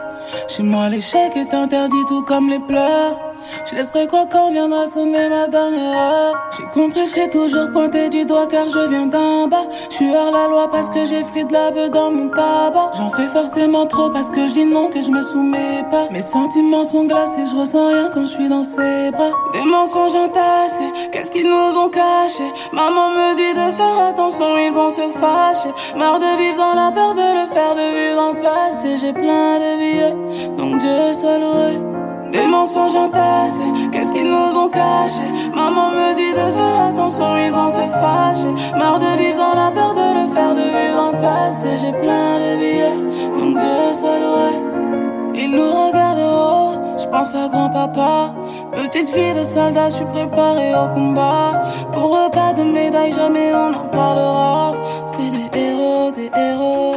[0.48, 3.35] Chez moi, l'échec est interdit, tout comme les pleurs.
[3.66, 6.50] Je laisserai quoi quand viendra sonner ma dernière heure.
[6.58, 9.68] J'ai compris, je serai toujours pointé du doigt car je viens d'en bas.
[9.90, 12.92] Je suis hors la loi parce que j'ai frit de la beuh dans mon tabac.
[12.98, 16.08] J'en fais forcément trop parce que dis non, que je me soumets pas.
[16.12, 19.32] Mes sentiments sont glacés, je ressens rien quand je suis dans ses bras.
[19.54, 24.72] Des mensonges entassés, qu'est-ce qu'ils nous ont caché Maman me dit de faire attention, ils
[24.72, 25.74] vont se fâcher.
[25.98, 28.96] Marre de vivre dans la peur de le faire, de vivre en passé.
[28.98, 32.05] J'ai plein de billets, donc Dieu soit loué.
[32.32, 33.62] Des mensonges entassés,
[33.92, 35.24] qu'est-ce qu'ils nous ont caché
[35.54, 38.52] Maman me dit de faire attention, ils vont se fâcher.
[38.78, 41.68] Marre de vivre dans la peur de le faire, de vivre le passé.
[41.80, 42.98] J'ai plein de billets,
[43.38, 45.36] mon Dieu soit loué.
[45.36, 48.34] Ils nous regardent de haut, je pense à grand-papa.
[48.72, 51.62] Petite fille de soldat, je suis préparée au combat.
[51.92, 54.74] Pour pas de médaille, jamais on en parlera.
[55.08, 56.96] C'était des héros, des héros.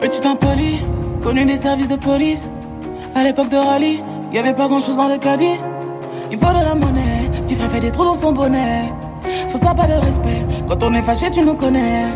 [0.00, 0.80] Petit impoli,
[1.22, 2.50] connu des services de police.
[3.16, 5.60] À l'époque de rallye, y avait pas grand chose dans le caddie.
[6.32, 8.92] Il faut de la monnaie, petit frère fait des trous dans son bonnet.
[9.46, 10.44] Sans ça, pas de respect.
[10.66, 12.06] Quand on est fâché, tu nous connais.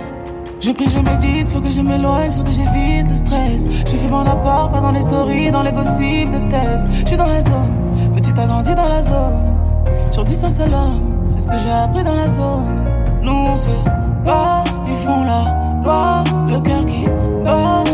[0.61, 3.69] Je prie, je médite, faut que je m'éloigne, faut que j'évite le stress.
[3.87, 6.89] J'ai fait mon apport, pas dans les stories, dans les gossips de tests.
[7.03, 9.57] Je suis dans la zone, petit a grandi dans la zone.
[10.11, 12.89] Sur 10 un seul homme, c'est ce que j'ai appris dans la zone.
[13.23, 13.69] Nous on se
[14.25, 15.55] bat, ils font la
[15.85, 17.05] loi, le cœur qui
[17.45, 17.85] bat,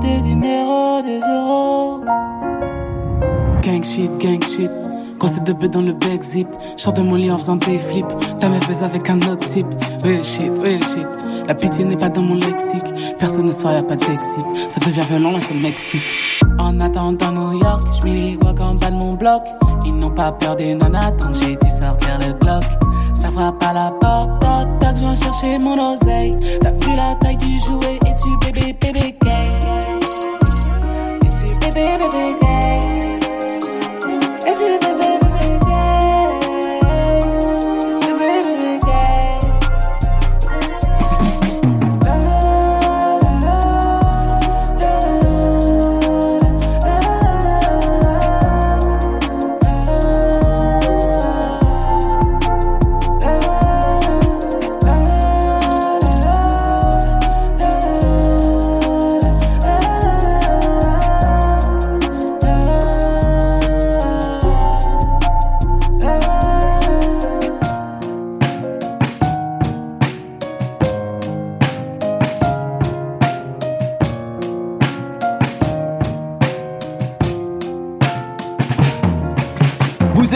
[0.00, 2.00] Des dinero, des euros.
[3.62, 4.70] Gang shit, gang shit.
[5.18, 6.48] Grosse tête de bœuf dans le back zip.
[6.76, 8.06] Sors de mon lit en faisant des flips.
[8.38, 9.66] Ta meuf baise avec un autre type.
[10.02, 11.06] Real shit, real shit.
[11.46, 12.86] La pitié n'est pas dans mon lexique.
[13.18, 14.46] Personne ne sort, y'a pas d'exit.
[14.68, 16.02] Ça devient violent, là, c'est le Mexique.
[16.58, 19.42] En attendant New York, j'mets les guacs en bas de mon bloc.
[19.86, 22.64] Ils n'ont pas peur des nanas, donc j'ai dû sortir le Glock.
[23.14, 24.43] Ça frappe à la porte,
[25.14, 26.36] chercher mon oseille.
[26.60, 29.48] T'as vu la taille du jouet et tu bébé, bébé gay.
[31.24, 32.78] Et tu bébé, bébé gay.
[34.46, 34.93] Et tu bébé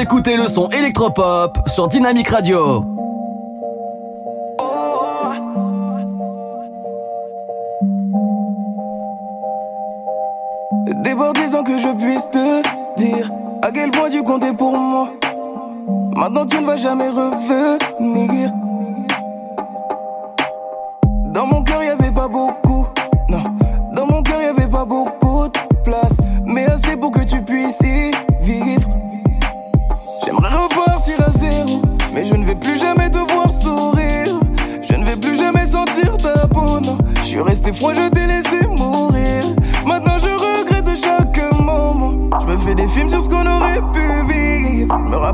[0.01, 2.85] Écoutez le son électropop sur Dynamic Radio.
[11.03, 13.29] Débordisant que je puisse te dire
[13.61, 15.11] à quel point tu comptais pour moi.
[16.15, 18.53] Maintenant tu ne vas jamais revenir.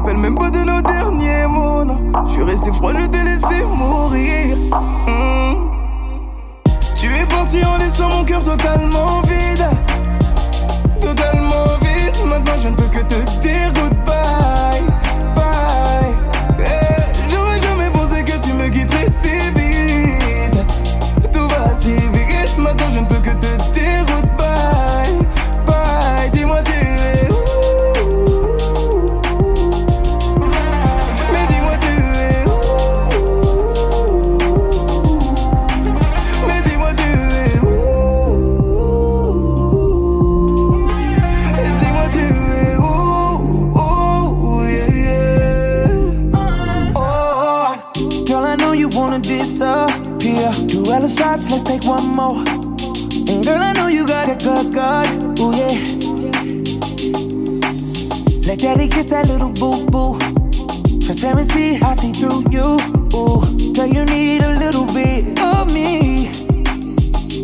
[0.05, 1.99] Rappelle même pas de nos derniers mots, non.
[2.27, 4.57] Je suis resté froid, je t'ai laissé mourir.
[5.07, 5.71] Hmm.
[6.95, 9.67] Tu es parti en laissant mon cœur totalement vide.
[11.01, 12.27] Totalement vide.
[12.29, 14.44] Maintenant je ne peux que te dire goodbye.
[51.55, 52.39] Let's take one more
[53.31, 55.79] And girl I know you got a good good Ooh yeah
[58.47, 60.19] Let daddy kiss that little boo boo
[61.05, 62.81] Transparency, I see through you.
[63.13, 66.33] Ooh, girl, you need a little bit of me.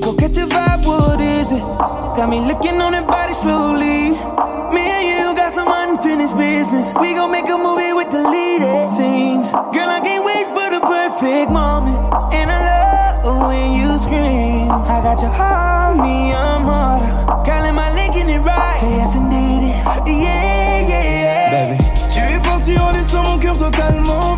[0.01, 1.61] Go catch a vibe, what is it?
[2.17, 4.17] Got me looking on that body slowly.
[4.73, 6.95] Me and you got some unfinished business.
[7.03, 9.53] We gon' make a movie with deleted scenes.
[9.53, 12.01] Girl, I can't wait for the perfect moment.
[12.33, 12.60] And I
[13.47, 14.71] when you scream.
[14.71, 17.11] I got your heart, me, I'm harder.
[17.45, 18.79] Girl, am I linking it right?
[18.83, 19.63] Yes, indeed.
[20.07, 21.51] Yeah, yeah, yeah.
[21.53, 21.85] Baby.
[22.13, 24.30] Tu es parti en laissant mon cœur totalement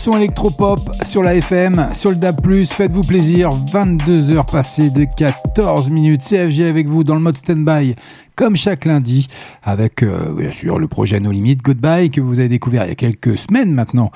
[0.00, 5.90] son électropop sur la FM, sur le DAB+, faites-vous plaisir, 22 heures passées de 14
[5.90, 7.94] minutes, CFG avec vous dans le mode stand-by,
[8.34, 9.28] comme chaque lundi,
[9.62, 12.92] avec euh, bien sûr le projet No Limit Goodbye que vous avez découvert il y
[12.92, 14.10] a quelques semaines maintenant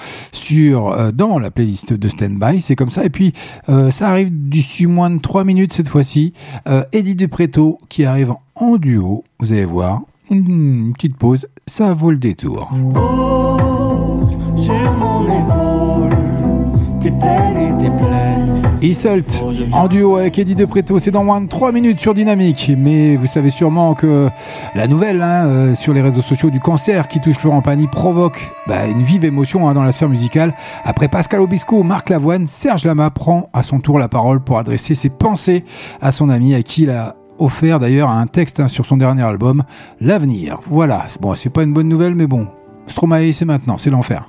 [0.53, 3.35] euh, dans la playlist de stand-by, c'est comme ça, et puis
[3.69, 6.33] euh, ça arrive d'ici moins de 3 minutes cette fois-ci,
[6.93, 10.01] Eddie Dupreto qui arrive en duo, vous allez voir,
[10.31, 12.71] une petite pause, ça vaut le détour.
[12.95, 13.84] Pose
[14.65, 16.17] sur mon épaule
[17.01, 18.81] tes et tes plaies.
[18.81, 19.43] Isselt
[19.73, 22.73] en duo avec Eddie De Preto, c'est dans moins de 3 minutes sur Dynamique.
[22.77, 24.31] Mais vous savez sûrement que
[24.75, 28.51] la nouvelle hein, euh, sur les réseaux sociaux du cancer qui touche Florent Pagny provoque
[28.67, 30.55] bah, une vive émotion hein, dans la sphère musicale.
[30.85, 34.95] Après Pascal Obispo, Marc Lavoine, Serge Lama prend à son tour la parole pour adresser
[34.95, 35.65] ses pensées
[36.01, 39.23] à son ami à qui il a offert d'ailleurs un texte hein, sur son dernier
[39.25, 39.65] album,
[40.01, 40.61] L'avenir.
[40.69, 42.47] Voilà, bon, c'est pas une bonne nouvelle, mais bon,
[42.87, 44.29] Stromae, c'est maintenant, c'est l'enfer.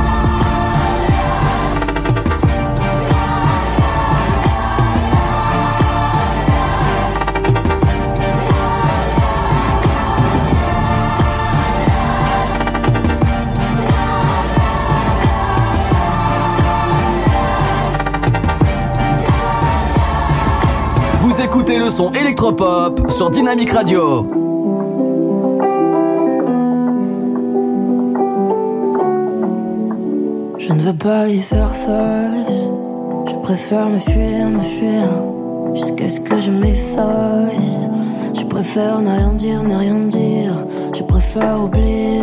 [21.83, 24.29] Le son électropop sur Dynamic Radio.
[30.59, 32.69] Je ne veux pas y faire face.
[33.27, 35.07] Je préfère me fuir, me fuir.
[35.73, 37.87] Jusqu'à ce que je m'efface.
[38.35, 40.53] Je préfère ne rien dire, ne rien dire.
[40.93, 42.21] Je préfère oublier.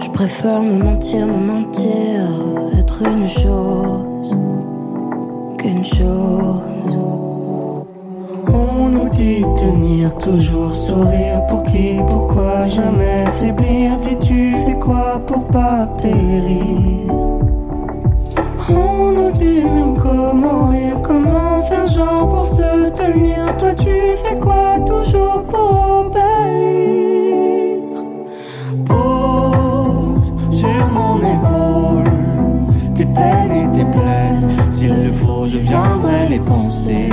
[0.00, 2.20] Je préfère me mentir, me mentir.
[2.78, 4.13] Être une chose
[9.24, 11.46] Tenir, toujours sourire.
[11.48, 13.96] Pour qui, pourquoi jamais faiblir?
[13.96, 17.10] Dis-tu fais quoi pour pas périr?
[18.68, 23.56] On nous dit même comment rire, comment faire genre pour se tenir.
[23.56, 27.78] Toi tu fais quoi toujours pour obéir?
[28.84, 32.12] Pose sur mon épaule
[32.94, 34.36] tes peines et tes plaies.
[34.68, 37.08] S'il le faut, je viendrai les penser.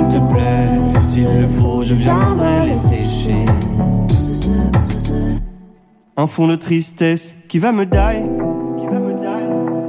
[0.00, 1.02] S'il te plaît.
[1.02, 3.44] S'il le faut, je viendrai les sécher.
[6.16, 8.28] Un fond de tristesse qui va me die.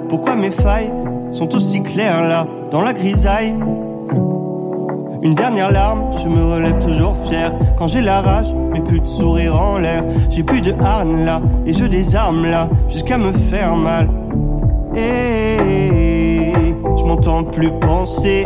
[0.10, 0.92] Pourquoi mes failles
[1.32, 3.54] sont aussi clairs là, dans la grisaille?
[5.24, 7.54] Une dernière larme, je me relève toujours fier.
[7.78, 10.04] Quand j'ai la rage, mais plus de sourire en l'air.
[10.30, 14.10] J'ai plus de harne là, et je désarme là, jusqu'à me faire mal.
[14.96, 16.52] Et
[16.98, 18.46] je m'entends plus penser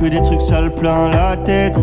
[0.00, 1.76] que des trucs sales plein la tête.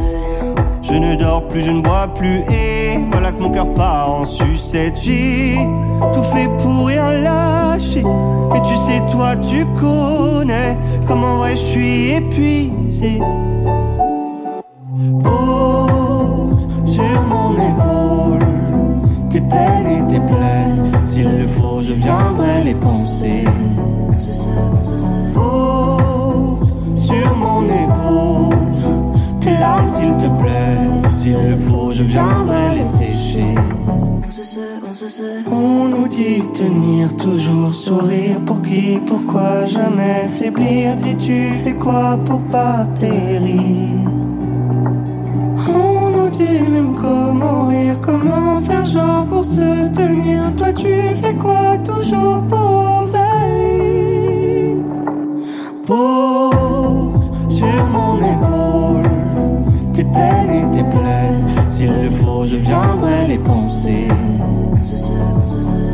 [0.82, 4.26] Je ne dors plus, je ne bois plus, et voilà que mon cœur part en
[4.26, 4.98] sucette.
[5.02, 5.58] J'ai
[6.12, 8.04] tout fait pour rien lâcher,
[8.52, 10.78] mais tu sais, toi, tu connais
[11.08, 13.22] comment ouais, je suis épuisé.
[15.24, 18.46] Pose sur mon épaule
[19.30, 21.06] tes peines et tes plaies.
[21.06, 23.46] S'il le faut, je viendrai les penser.
[29.44, 31.11] Tes larmes, s'il te plaît.
[31.11, 33.56] S'il le faut, je viendrai les sécher.
[35.52, 40.95] On nous dit tenir toujours sourire pour qui, pourquoi jamais faiblir?
[40.95, 43.90] Dis-tu fais quoi pour pas périr?
[45.68, 50.56] On nous dit même comment rire, comment faire genre pour se tenir.
[50.57, 52.62] Toi tu fais quoi toujours pour
[62.74, 64.08] viendrai les penser.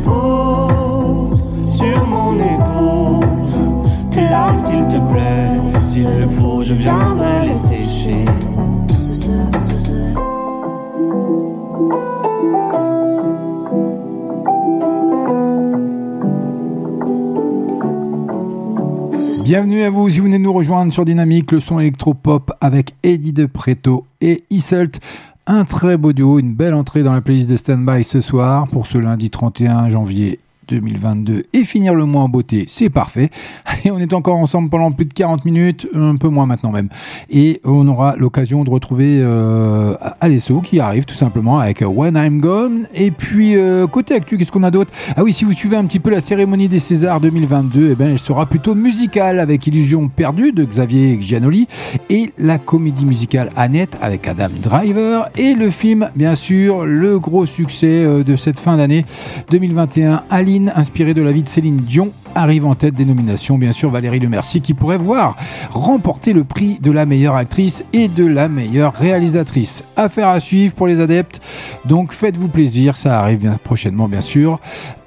[0.02, 3.26] Pose sur mon épaule
[4.10, 5.80] tes larmes, s'il te plaît.
[5.80, 8.24] S'il le faut, je viendrai les sécher.
[19.44, 23.32] Bienvenue à vous si vous venez nous rejoindre sur Dynamique, le son électropop avec Eddie
[23.32, 25.00] De Preto et Isselt.
[25.52, 28.86] Un très beau duo, une belle entrée dans la playlist de Standby ce soir pour
[28.86, 30.38] ce lundi 31 janvier
[30.70, 33.30] 2022 et finir le mois en beauté, c'est parfait.
[33.84, 36.88] Et on est encore ensemble pendant plus de 40 minutes, un peu moins maintenant même.
[37.30, 42.40] Et on aura l'occasion de retrouver euh, Alesso qui arrive tout simplement avec When I'm
[42.40, 42.86] Gone.
[42.94, 44.92] Et puis euh, côté actu, qu'est-ce qu'on a d'autre?
[45.16, 48.10] Ah oui, si vous suivez un petit peu la cérémonie des Césars 2022, eh ben,
[48.10, 51.66] elle sera plutôt musicale avec Illusion perdue de Xavier Giannoli
[52.08, 57.46] et la comédie musicale Annette avec Adam Driver et le film, bien sûr, le gros
[57.46, 59.04] succès euh, de cette fin d'année
[59.50, 63.72] 2021, Aline, inspiré de la vie de Céline Dion, arrive en tête des nominations, bien
[63.72, 65.36] sûr, Valérie Lemercier qui pourrait voir
[65.72, 69.84] remporter le prix de la meilleure actrice et de la meilleure réalisatrice.
[69.96, 71.40] Affaire à suivre pour les adeptes,
[71.84, 74.60] donc faites-vous plaisir, ça arrive bien prochainement, bien sûr.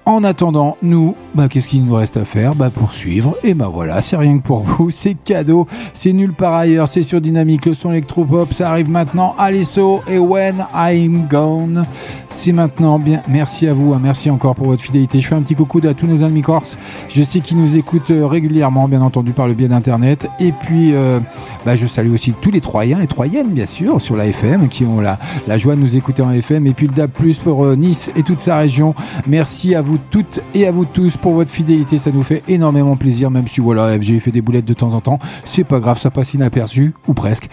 [0.05, 3.35] En attendant, nous, bah, qu'est-ce qu'il nous reste à faire Bah poursuivre.
[3.41, 7.01] Et bah voilà, c'est rien que pour vous, c'est cadeau, c'est nulle part ailleurs, c'est
[7.01, 9.33] sur Dynamique, le son électropop, ça arrive maintenant.
[9.37, 11.85] Alesso et When I'm Gone,
[12.27, 12.99] c'est maintenant.
[12.99, 15.21] Bien, merci à vous, hein, merci encore pour votre fidélité.
[15.21, 16.77] Je fais un petit coucou à tous nos amis corses.
[17.09, 20.27] Je sais qu'ils nous écoutent euh, régulièrement, bien entendu, par le biais d'internet.
[20.41, 21.21] Et puis, euh,
[21.65, 24.83] bah, je salue aussi tous les Troyens et Troyennes, bien sûr, sur la FM, qui
[24.83, 25.17] ont la,
[25.47, 26.67] la joie de nous écouter en FM.
[26.67, 27.11] Et puis le DAB,
[27.43, 28.95] pour euh, Nice et toute sa région.
[29.27, 31.97] Merci à vous toutes et à vous tous pour votre fidélité.
[31.97, 35.01] Ça nous fait énormément plaisir, même si voilà, FG fait des boulettes de temps en
[35.01, 35.19] temps.
[35.45, 37.49] C'est pas grave, ça passe inaperçu, ou presque.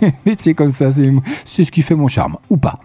[0.26, 2.80] Mais c'est comme ça, c'est ce qui fait mon charme, ou pas.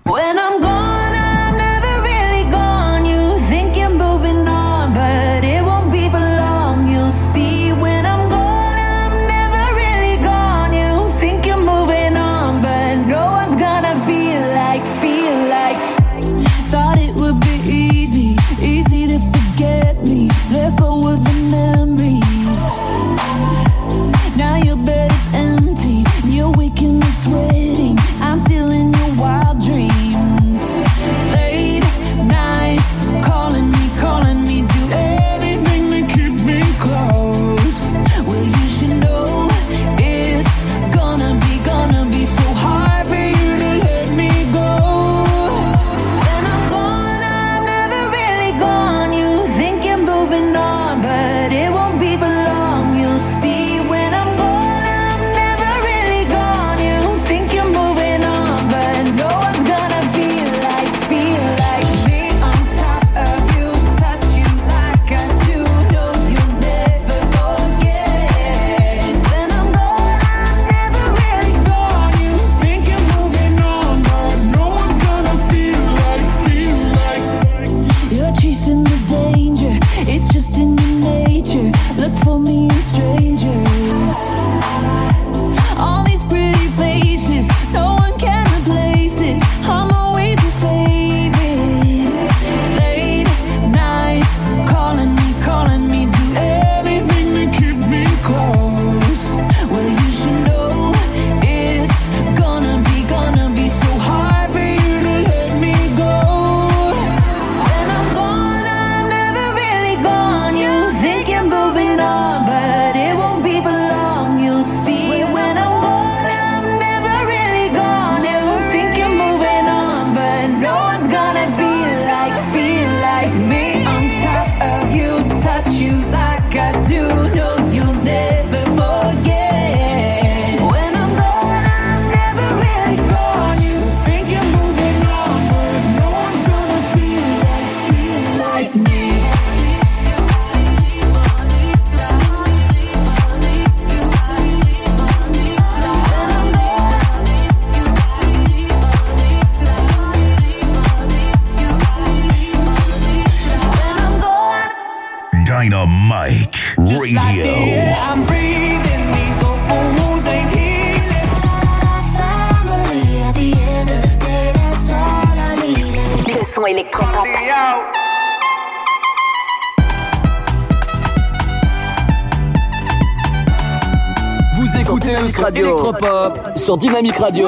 [176.70, 177.48] Sur Dynamique Radio.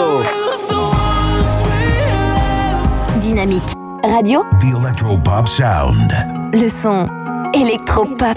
[3.19, 3.61] Dynamique
[4.03, 6.11] Radio, The Electropop Sound.
[6.53, 7.07] le son
[7.53, 8.33] électropop.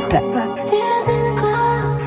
[0.66, 2.01] Tears in the club.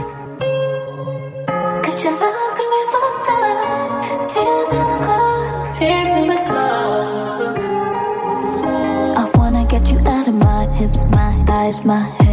[1.82, 4.28] Cause your love's got me fucked up.
[4.28, 5.72] Tears in the club.
[5.72, 7.58] Tears in the club.
[9.18, 12.27] I wanna get you out of my hips, my thighs, my hair,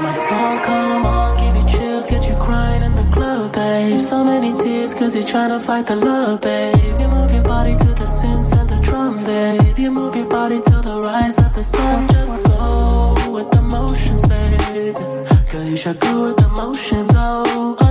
[0.00, 4.00] My song come on, give you chills, get you crying in the club, babe.
[4.00, 7.00] So many tears, cause you're trying to fight the love, babe.
[7.00, 9.76] You move your body to the synths and the drum, babe.
[9.76, 12.08] You move your body to the rise of the sun.
[12.08, 14.94] Just go with the motions, babe.
[15.50, 17.76] Girl, you should go with the motions, oh.
[17.80, 17.87] Unload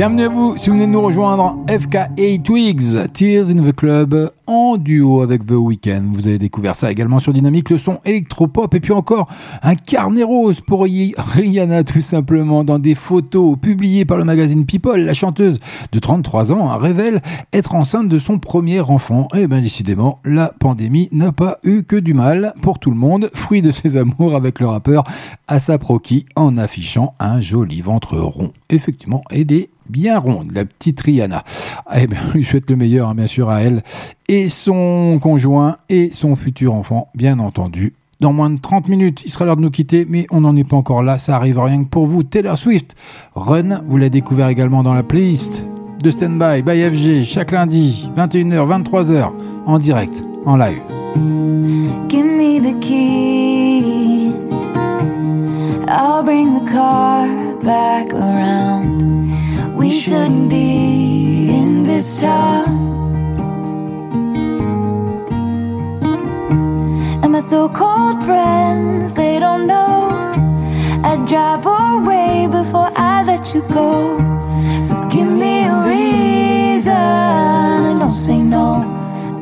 [0.00, 1.58] Bienvenue à vous si vous venez de nous rejoindre.
[1.66, 6.04] FK8 Twigs, Tears in the Club, en duo avec The Weeknd.
[6.14, 8.74] Vous avez découvert ça également sur Dynamique, le son électropop.
[8.74, 9.28] Et puis encore
[9.62, 14.64] un carnet rose pour Ri- Rihanna, tout simplement, dans des photos publiées par le magazine
[14.64, 15.04] People.
[15.04, 15.60] La chanteuse
[15.92, 17.20] de 33 ans révèle
[17.52, 19.28] être enceinte de son premier enfant.
[19.34, 23.28] Et bien décidément, la pandémie n'a pas eu que du mal pour tout le monde.
[23.34, 25.04] Fruit de ses amours avec le rappeur
[25.46, 28.52] Asap Rocky en affichant un joli ventre rond.
[28.70, 31.44] Effectivement, elle est bien ronde, la petite Rihanna.
[31.94, 33.82] Eh bien, lui souhaite le meilleur, hein, bien sûr, à elle
[34.28, 37.94] et son conjoint et son futur enfant, bien entendu.
[38.20, 40.64] Dans moins de 30 minutes, il sera l'heure de nous quitter, mais on n'en est
[40.64, 42.22] pas encore là, ça arrive rien que pour vous.
[42.22, 42.94] Taylor Swift,
[43.34, 45.64] Run, vous l'avez découvert également dans la playlist
[46.02, 49.30] de Standby by FG, chaque lundi, 21h, 23h,
[49.66, 50.80] en direct, en live.
[52.08, 54.66] Give me the keys.
[55.88, 57.26] I'll bring the car
[57.62, 58.79] back around.
[59.90, 62.68] You shouldn't be in this town.
[67.24, 70.08] And my so called friends, they don't know.
[71.02, 74.16] I'd drive away before I let you go.
[74.84, 76.92] So give me a reason.
[77.98, 78.84] Don't say no,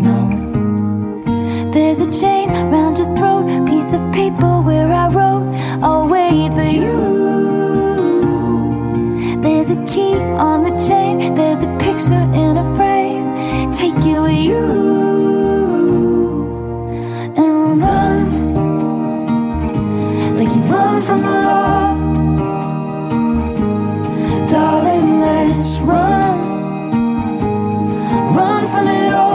[0.00, 1.70] no.
[1.72, 5.44] There's a chain round your throat, piece of paper where I wrote,
[5.84, 7.17] I'll wait for you.
[9.68, 13.70] There's a key on the chain, there's a picture in a frame.
[13.70, 14.64] Take it with you
[17.36, 18.20] and run
[20.38, 21.94] like you run from the law.
[24.48, 26.38] Darling, let's run,
[28.34, 29.27] run from it all.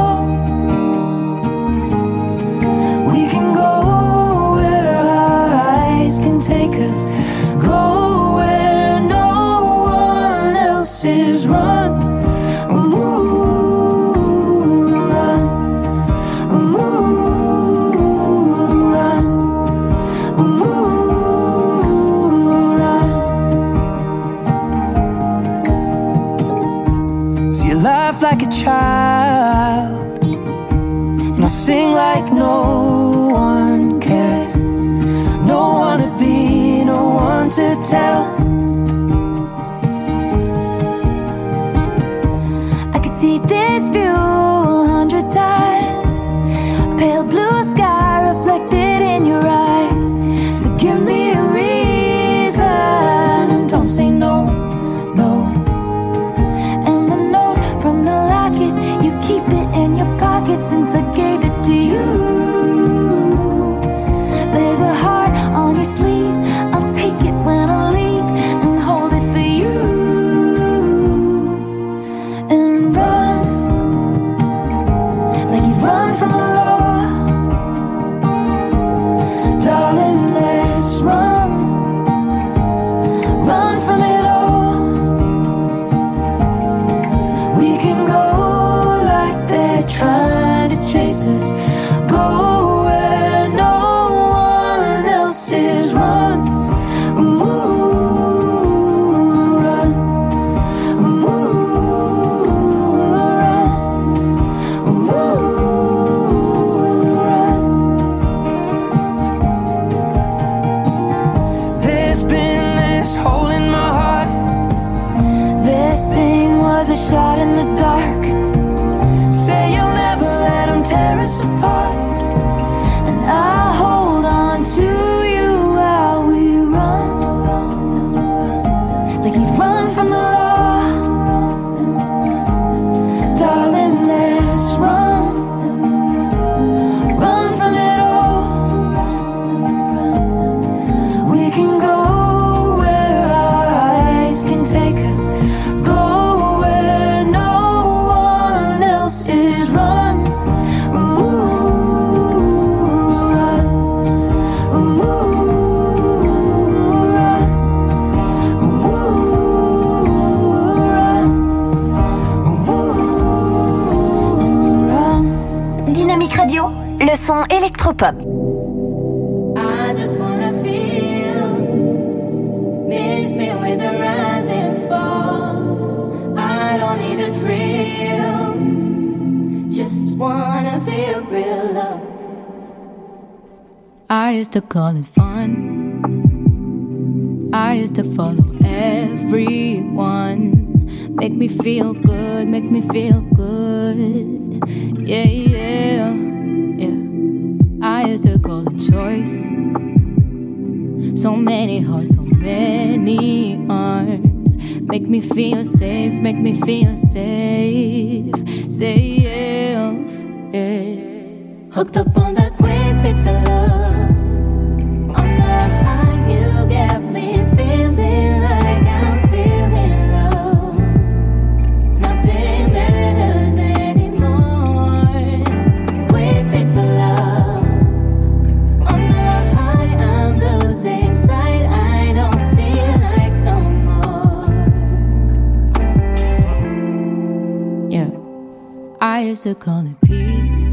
[239.14, 240.64] desires to call it peace.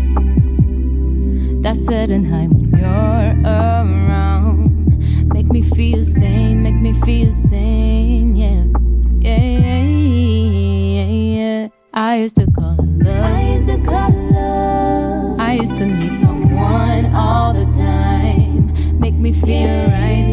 [1.62, 5.28] That's certain high when you're around.
[5.34, 8.64] Make me feel sane, make me feel sane, yeah.
[9.20, 9.82] Yeah,
[10.96, 11.68] yeah, yeah.
[11.92, 13.24] I used to call it love.
[13.24, 15.40] I used to call it love.
[15.40, 18.72] I used to need someone all the time.
[18.98, 20.00] Make me feel yeah.
[20.00, 20.32] right,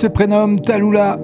[0.00, 1.18] se prénomme Talula.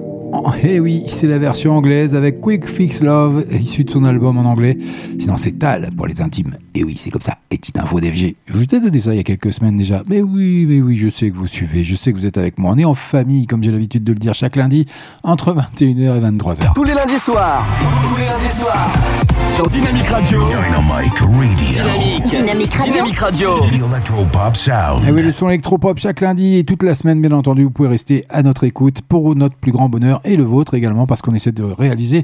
[0.61, 4.45] Eh oui, c'est la version anglaise avec Quick Fix Love, issue de son album en
[4.47, 4.77] anglais.
[5.17, 6.55] Sinon, c'est Tal pour les intimes.
[6.75, 7.39] Et oui, c'est comme ça.
[7.49, 8.35] Et petite info d'FG.
[8.45, 10.03] Je vous ai donné ça il y a quelques semaines déjà.
[10.07, 12.59] Mais oui, mais oui, je sais que vous suivez, je sais que vous êtes avec
[12.59, 12.73] moi.
[12.75, 14.85] On est en famille, comme j'ai l'habitude de le dire chaque lundi,
[15.23, 16.73] entre 21h et 23h.
[16.75, 17.65] Tous les lundis soirs.
[18.03, 19.36] Tous les lundis soirs.
[19.57, 20.39] Sur Dynamic Radio.
[20.47, 22.21] Dynamic Radio.
[22.29, 22.93] Dynamic Radio.
[22.93, 23.49] Dynamic Radio.
[23.61, 25.03] The Electropop Sound.
[25.07, 27.89] Et oui, le son électropop chaque lundi et toute la semaine, bien entendu, vous pouvez
[27.89, 31.33] rester à notre écoute pour notre plus grand bonheur et le vôtre également, parce qu'on
[31.33, 32.23] essaie de réaliser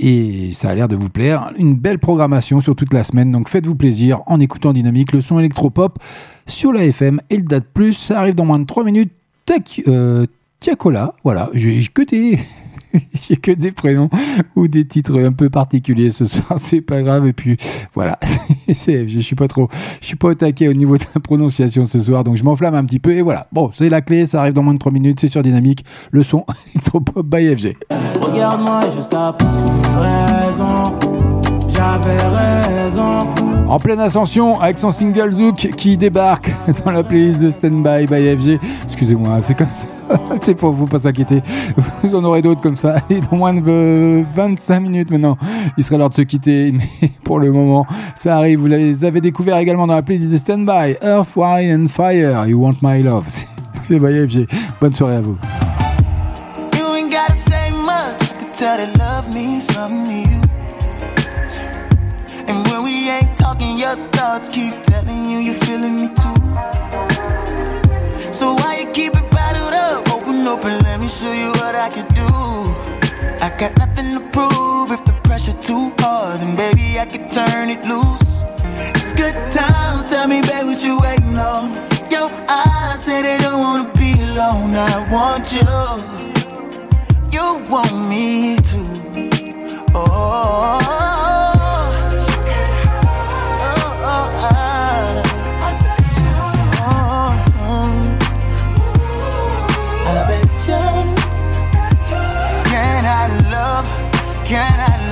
[0.00, 1.52] et ça a l'air de vous plaire.
[1.56, 5.38] Une belle programmation sur toute la semaine, donc faites-vous plaisir en écoutant Dynamique, le son
[5.38, 6.00] électropop
[6.48, 7.92] sur la FM et le date plus.
[7.92, 9.12] Ça arrive dans moins de 3 minutes.
[9.46, 10.26] Tac, euh,
[10.58, 12.40] Tiakola, voilà, j'ai que des.
[13.14, 14.10] J'ai que des prénoms
[14.56, 17.26] ou des titres un peu particuliers ce soir, c'est pas grave.
[17.26, 17.56] Et puis
[17.94, 18.18] voilà,
[18.68, 19.68] je suis pas trop,
[20.00, 22.74] je suis pas au taquet au niveau de la prononciation ce soir, donc je m'enflamme
[22.74, 23.14] un petit peu.
[23.14, 25.42] Et voilà, bon, c'est la clé, ça arrive dans moins de 3 minutes, c'est sur
[25.42, 26.44] Dynamique, le son
[26.74, 27.76] électropop by FG.
[28.20, 29.34] Regarde-moi jusqu'à
[29.96, 31.31] raison.
[31.74, 33.20] J'avais raison.
[33.68, 36.50] En pleine ascension avec son single Zouk qui débarque
[36.84, 38.58] dans la playlist de Standby by FG.
[38.84, 39.88] Excusez-moi, c'est comme ça.
[40.42, 41.40] C'est pour vous pas s'inquiéter.
[42.02, 42.96] Vous en aurez d'autres comme ça.
[43.08, 45.38] Et dans moins de euh, 25 minutes maintenant,
[45.78, 46.72] il serait l'heure de se quitter.
[47.02, 48.60] Mais pour le moment, ça arrive.
[48.60, 50.96] Vous les avez découvert également dans la playlist de Standby.
[51.02, 52.46] Earth, Wine and Fire.
[52.46, 53.24] You want my love.
[53.28, 53.46] C'est-
[53.98, 54.46] by FG.
[54.80, 55.36] Bonne soirée à vous.
[56.78, 58.22] You ain't gotta say much.
[58.22, 59.66] I can tell that love means
[63.10, 66.40] ain't talking, your thoughts keep telling you you're feeling me too.
[68.32, 70.08] So why you keep it bottled up?
[70.12, 72.28] Open up and let me show you what I can do.
[73.44, 74.90] I got nothing to prove.
[74.90, 78.44] If the pressure too hard, then baby I can turn it loose.
[78.94, 80.08] It's good times.
[80.08, 81.70] Tell me, babe, what you waiting on?
[82.10, 84.74] Your eyes say they don't wanna be alone.
[84.74, 86.22] I want you
[87.32, 88.80] you want me to.
[89.94, 91.21] Oh,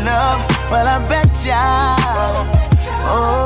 [0.04, 0.40] love?
[0.70, 1.96] Well, I bet ya.
[3.12, 3.44] Oh.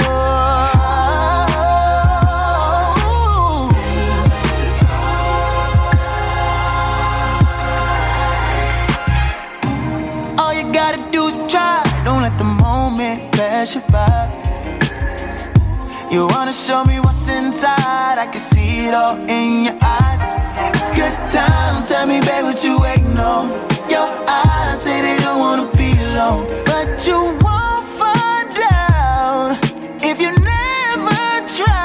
[10.39, 11.83] All you gotta do is try.
[12.05, 14.29] Don't let the moment pass you by.
[16.11, 18.19] You wanna show me what's inside?
[18.25, 20.23] I can see it all in your eyes.
[20.75, 21.89] It's good times.
[21.89, 23.51] Tell me, babe, what you waiting on?
[23.91, 25.84] Your eyes say they don't wanna be
[26.15, 29.59] alone, but you won't find out
[30.03, 31.84] if you never try.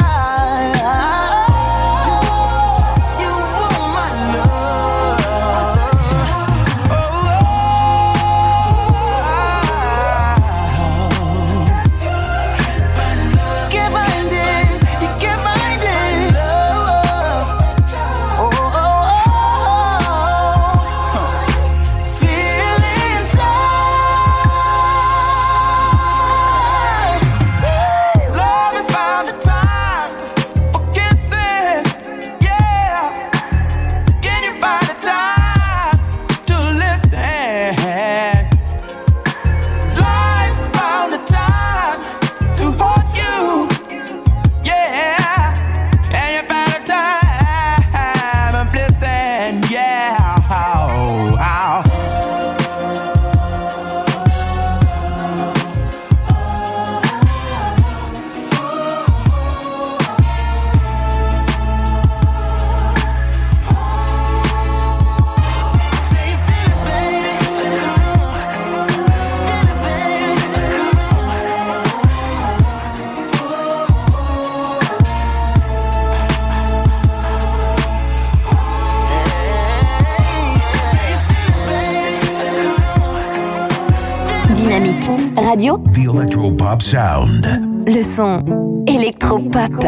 [86.69, 87.47] Electropop Sound.
[87.87, 89.85] le son électropop.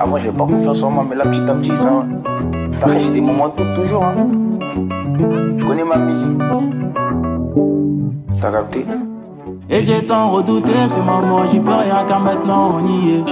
[0.00, 2.06] Avant, j'avais pas confiance en moi, mais là, petit à petit, ça.
[2.80, 4.04] Après, j'ai des moments de doute toujours.
[4.04, 4.26] Hein.
[5.58, 6.38] Je connais ma musique.
[8.40, 8.86] T'as capté?
[9.68, 13.24] Et j'ai tant redouté ce moment, j'y peux rien car maintenant on y est.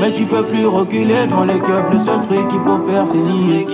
[0.00, 3.18] Mais tu peux plus reculer devant les keufs, le seul truc qu'il faut faire c'est
[3.18, 3.68] nier.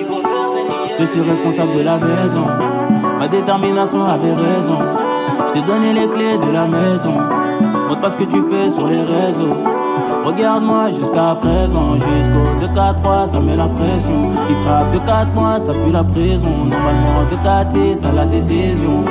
[1.01, 2.45] Je suis responsable de la maison,
[3.19, 4.79] ma détermination avait raison.
[5.57, 7.15] T'ai donné les clés de la maison,
[7.89, 9.57] Montre pas ce que tu fais sur les réseaux.
[10.23, 14.29] Regarde-moi jusqu'à présent, jusqu'au 2-4-3, ça met la pression.
[14.51, 16.67] Il craque de 4 mois, ça pue la prison.
[16.67, 19.03] Normalement, de 4 6 t'as la décision.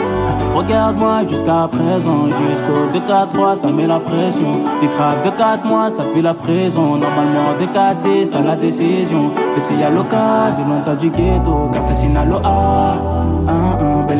[0.53, 4.59] Regarde-moi jusqu'à présent, jusqu'au 2-4-3, ça met la pression.
[4.83, 6.97] Il craque de 4 mois, ça pue la prison.
[6.97, 9.31] Normalement, de 4 6 t'as la décision.
[9.57, 12.97] Et s'il y a l'occasion, loin du ghetto, car t'es Sinaloa.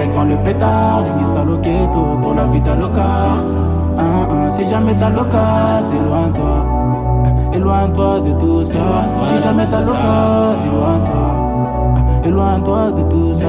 [0.06, 2.61] Le pétard, les ça au pour la vie.
[3.98, 7.53] Un, un, si jamais t'as l'occasion, éloigne-toi.
[7.53, 8.77] Éloigne-toi de tout ça.
[9.26, 12.26] Si jamais t'as l'occasion, éloigne-toi.
[12.26, 13.45] Éloigne-toi de tout ça.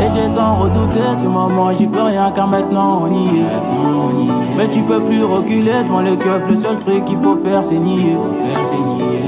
[0.00, 4.56] Et j'ai tant redouté ce moment, j'y peux rien car maintenant on y est.
[4.58, 7.78] Mais tu peux plus reculer devant les keufs, le seul truc qu'il faut faire c'est
[7.78, 8.16] nier.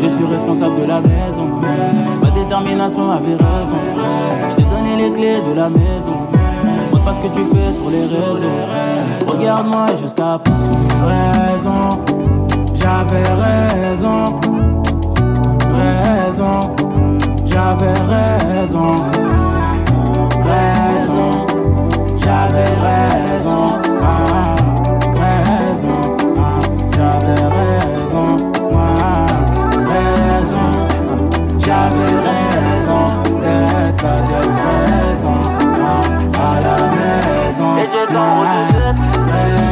[0.02, 1.48] Je suis responsable de la maison.
[2.22, 4.61] Ma détermination avait raison.
[5.02, 6.14] Les clés de la maison.
[6.92, 8.46] Montre pas ce que tu fais sur les réseaux.
[9.26, 10.38] Regarde-moi jusqu'à
[11.04, 11.88] raison.
[12.74, 14.40] J'avais raison,
[15.74, 16.60] raison,
[17.46, 18.94] j'avais raison,
[20.44, 21.30] raison,
[22.18, 23.66] j'avais raison,
[24.02, 24.56] ah,
[25.14, 26.00] raison,
[26.38, 26.58] ah,
[26.96, 28.36] j'avais raison,
[28.74, 29.26] ah,
[29.92, 30.66] raison,
[31.08, 31.18] ah,
[31.58, 33.06] j'avais raison
[33.40, 34.61] d'être
[37.82, 38.04] Et j'ai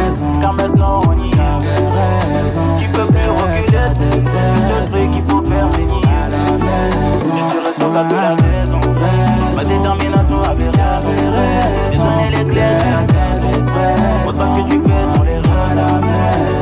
[0.02, 2.42] raison, car maintenant on y est.
[2.42, 2.60] raison.
[2.76, 8.16] Tu peux plus reculer, le truc qu'il faut faire la maison, je suis responsable de
[8.16, 8.80] la maison.
[9.54, 11.08] Ma détermination avait raison.
[11.92, 12.74] J'ai donné les clés
[14.26, 15.54] pas ce que tu fais sur les réseaux.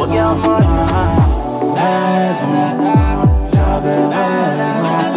[0.00, 0.58] Regarde-moi,
[1.76, 2.48] raison.
[3.54, 5.07] J'avais raison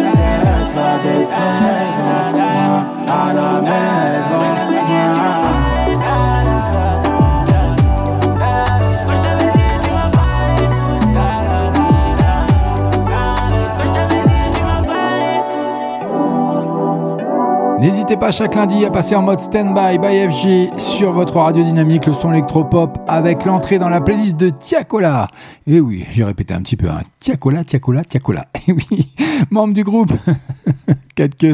[17.92, 22.06] N'hésitez pas chaque lundi à passer en mode stand-by by FG sur votre radio dynamique,
[22.06, 25.28] le son électropop, avec l'entrée dans la playlist de Tiakola.
[25.66, 27.02] Et oui, j'ai répété un petit peu, hein.
[27.18, 28.46] Tiakola, Tiakola, Tiakola.
[28.66, 29.12] Et oui,
[29.50, 30.10] membre du groupe
[31.16, 31.52] 4 queues,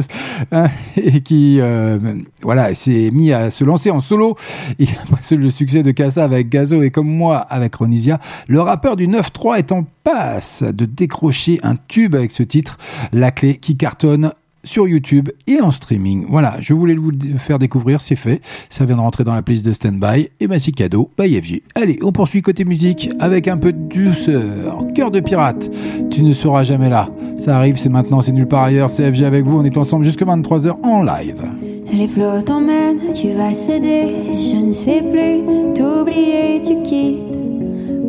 [0.53, 1.99] hein, et qui euh,
[2.41, 4.37] voilà, s'est mis à se lancer en solo.
[4.79, 8.17] Et après le succès de Casa avec Gazo et comme moi avec Ronisia,
[8.47, 12.77] le rappeur du 9-3 est en passe de décrocher un tube avec ce titre,
[13.11, 14.31] La Clé, qui cartonne
[14.63, 16.25] sur YouTube et en streaming.
[16.29, 18.41] Voilà, je voulais vous le faire découvrir, c'est fait.
[18.69, 21.61] Ça vient de rentrer dans la playlist de Standby et Magic Cadeau by FG.
[21.75, 24.85] Allez, on poursuit côté musique avec un peu de douceur.
[24.93, 25.69] Cœur de pirate,
[26.11, 27.09] tu ne seras jamais là.
[27.37, 28.89] Ça arrive, c'est maintenant, c'est nulle part ailleurs.
[28.89, 31.43] C'est FG avec vous, on est ensemble jusqu'à 23h en live.
[31.91, 37.35] Les flots t'emmènent, tu vas céder, je ne sais plus, t'oublier, tu quittes,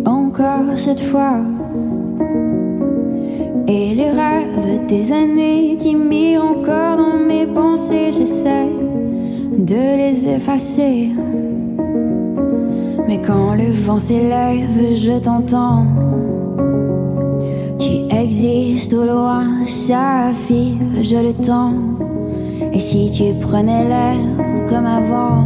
[0.04, 1.40] encore cette fois.
[3.72, 8.66] Et les rêves des années qui mirent encore dans mes pensées, j'essaie
[9.56, 11.10] de les effacer.
[13.06, 15.84] Mais quand le vent s'élève, je t'entends.
[17.78, 20.32] Tu existes au loin, ça
[21.00, 21.74] je le temps.
[22.72, 24.18] Et si tu prenais l'air
[24.68, 25.44] comme avant?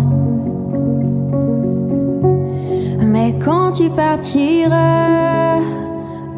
[3.02, 5.58] Mais quand tu partiras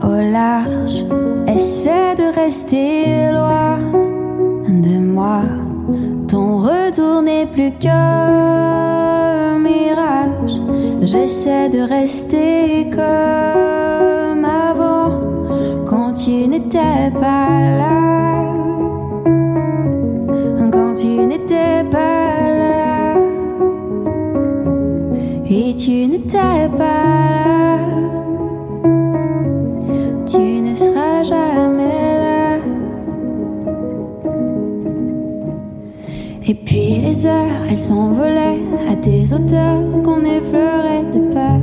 [0.02, 1.04] au large,
[1.46, 3.78] essaie de rester loin
[4.68, 5.42] de moi.
[6.28, 10.60] Ton retour n'est plus qu'un mirage.
[11.02, 15.20] J'essaie de rester comme avant
[15.86, 18.42] quand tu n'étais pas là.
[20.72, 23.14] Quand tu n'étais pas là.
[25.48, 27.25] Et tu n'étais pas là.
[36.48, 41.60] Et puis les heures, elles s'envolaient à des hauteurs qu'on effleurait de peur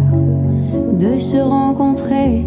[1.00, 2.46] de se rencontrer.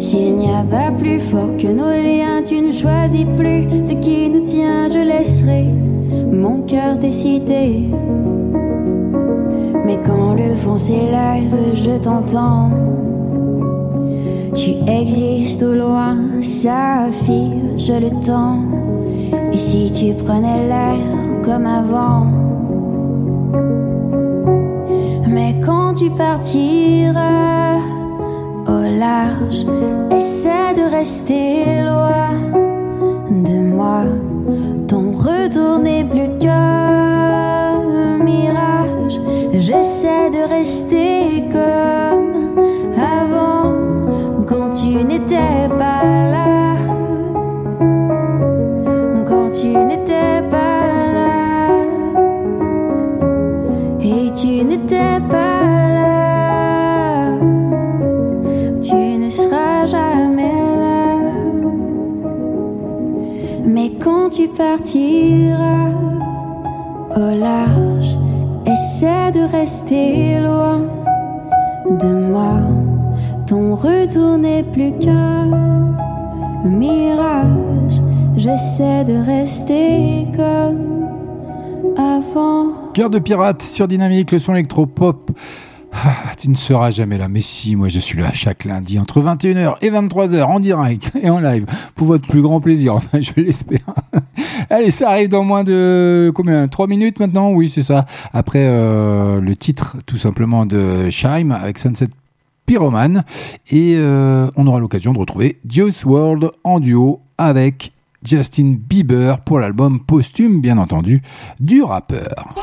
[0.00, 4.30] S'il n'y a pas plus fort que nos liens, tu ne choisis plus ce qui
[4.30, 5.64] nous tient, je laisserai
[6.32, 7.90] mon cœur décider.
[9.84, 12.70] Mais quand le vent s'élève, je t'entends.
[14.54, 17.10] Tu existes au loin, ça
[17.76, 18.93] je le temps.
[19.54, 20.98] Et si tu prenais l'air
[21.44, 22.26] comme avant?
[25.28, 27.78] Mais quand tu partiras
[28.66, 29.64] au large,
[30.10, 32.32] essaie de rester loin
[33.30, 34.02] de moi.
[34.88, 37.78] Ton retour n'est plus qu'un
[38.24, 39.20] mirage.
[39.52, 41.23] J'essaie de rester
[64.94, 65.90] tu partiras
[67.16, 68.16] au large,
[68.64, 70.82] essaie de rester loin
[71.90, 72.60] de moi.
[73.46, 75.50] Ton retour n'est plus qu'un
[76.64, 78.00] mirage.
[78.36, 81.06] J'essaie de rester comme
[81.96, 82.92] avant.
[82.94, 85.30] Cœur de pirate sur Dynamique, le son électropop.
[86.06, 89.22] Ah, tu ne seras jamais là, mais si, moi je suis là chaque lundi entre
[89.22, 91.64] 21h et 23h en direct et en live
[91.94, 93.80] pour votre plus grand plaisir, enfin je l'espère.
[94.68, 96.68] Allez, ça arrive dans moins de combien?
[96.68, 97.52] 3 minutes maintenant?
[97.52, 98.04] Oui, c'est ça.
[98.34, 102.08] Après euh, le titre tout simplement de Shime avec Sunset
[102.66, 103.24] Pyroman
[103.70, 109.58] et euh, on aura l'occasion de retrouver Juice World en duo avec Justin Bieber pour
[109.58, 111.22] l'album posthume bien entendu
[111.60, 112.54] du rappeur.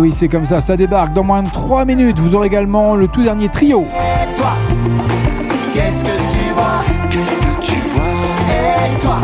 [0.00, 2.18] Oui, c'est comme ça, ça débarque dans moins de 3 minutes.
[2.18, 3.84] Vous aurez également le tout dernier trio.
[4.36, 4.52] Toi,
[5.74, 6.84] qu'est-ce que tu vois
[8.48, 9.18] Et toi,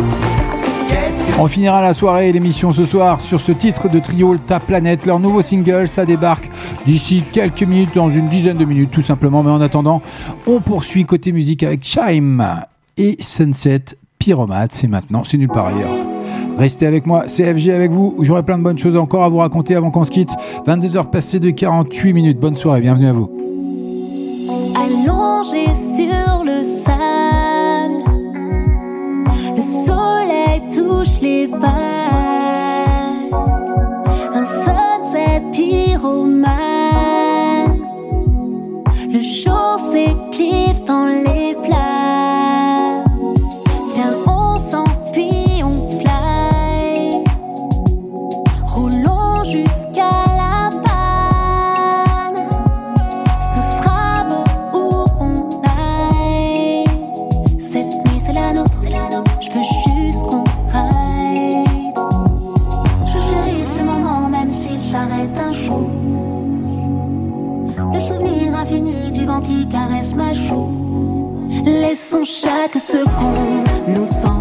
[0.87, 4.37] qu'est-ce que On finira la soirée et l'émission ce soir sur ce titre de trio
[4.37, 5.07] Ta Planète.
[5.07, 6.49] Leur nouveau single, ça débarque
[6.85, 9.41] d'ici quelques minutes, dans une dizaine de minutes tout simplement.
[9.41, 10.03] Mais en attendant,
[10.45, 12.45] on poursuit côté musique avec Chime
[12.97, 13.83] et Sunset
[14.19, 14.67] Pyromat.
[14.69, 16.16] C'est maintenant, c'est nulle part ailleurs.
[16.57, 18.15] Restez avec moi, CFG avec vous.
[18.21, 20.31] J'aurai plein de bonnes choses encore à vous raconter avant qu'on se quitte.
[20.65, 22.39] 22h passées de 48 minutes.
[22.39, 23.29] Bonne soirée, bienvenue à vous.
[24.75, 28.03] allongé sur le sable.
[29.55, 31.61] Le soleil touche les vagues.
[34.33, 36.49] Un sunset pyromane.
[39.11, 41.96] Le jour s'éclipse dans les flammes.
[72.09, 74.36] Laissons chaque seconde nous enivrer.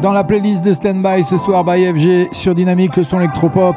[0.00, 3.76] Dans la playlist de Standby ce soir by FG sur Dynamique, le son électropop.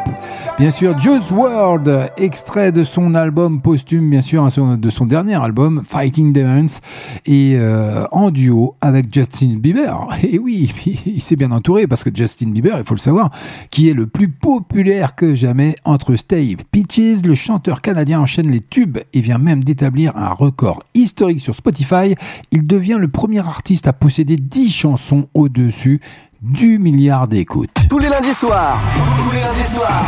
[0.60, 5.34] Bien sûr, Juice WRLD, extrait de son album posthume, bien sûr, hein, de son dernier
[5.34, 6.80] album, Fighting Demons,
[7.26, 10.08] et euh, en duo avec Justin Bieber.
[10.24, 10.72] Et oui,
[11.08, 13.32] il s'est bien entouré parce que Justin Bieber, il faut le savoir,
[13.72, 18.62] qui est le plus populaire que jamais entre Stave Peaches, le chanteur canadien enchaîne les
[18.62, 22.14] tubes et vient même d'établir un record historique sur Spotify.
[22.52, 26.00] Il devient le premier artiste à posséder 10 chansons au-dessus
[26.44, 27.72] du milliard d'écoutes.
[28.34, 28.82] Lundis soirs.
[29.18, 30.06] Tous les lundis soirs.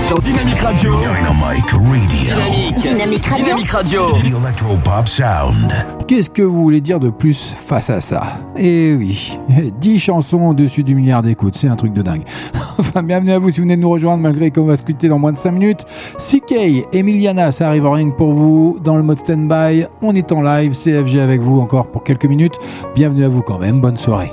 [0.00, 0.92] Sur Dynamique Radio.
[0.98, 1.78] Dynamic Radio.
[2.08, 2.82] Dynamique.
[2.82, 3.44] Dynamique Radio.
[3.44, 4.00] Dynamique Radio.
[4.44, 5.72] Electropop sound.
[6.08, 8.38] Qu'est-ce que vous voulez dire de plus face à ça?
[8.56, 9.38] Eh oui,
[9.80, 12.24] 10 chansons au-dessus du milliard d'écoutes, c'est un truc de dingue.
[12.78, 15.08] enfin, bienvenue à vous si vous venez de nous rejoindre, malgré qu'on va se quitter
[15.08, 15.84] dans moins de 5 minutes.
[16.18, 19.86] CK, Emiliana, ça arrive en rien que pour vous, dans le mode stand-by.
[20.02, 22.56] On est en live, CFG avec vous encore pour quelques minutes.
[22.96, 24.32] Bienvenue à vous quand même, bonne soirée.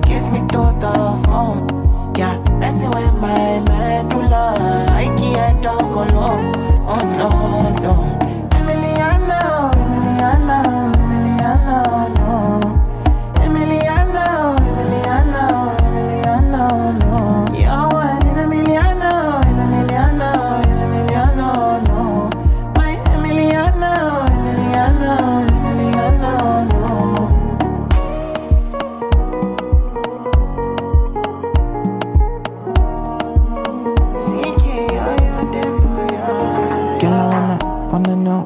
[0.31, 0.93] me to the
[1.25, 1.67] phone.
[2.17, 4.55] Yeah, messing with my medulla.
[4.89, 6.51] I can't talk alone.
[6.87, 7.29] Oh no,
[7.83, 7.93] no.
[8.57, 10.57] Emiliana, Emiliana,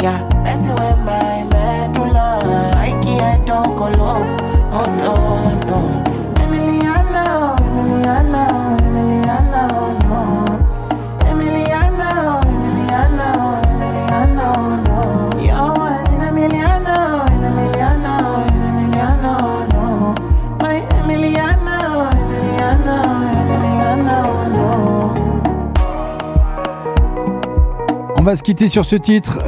[0.00, 0.28] Oh.
[28.20, 29.38] On va se quitter sur ce titre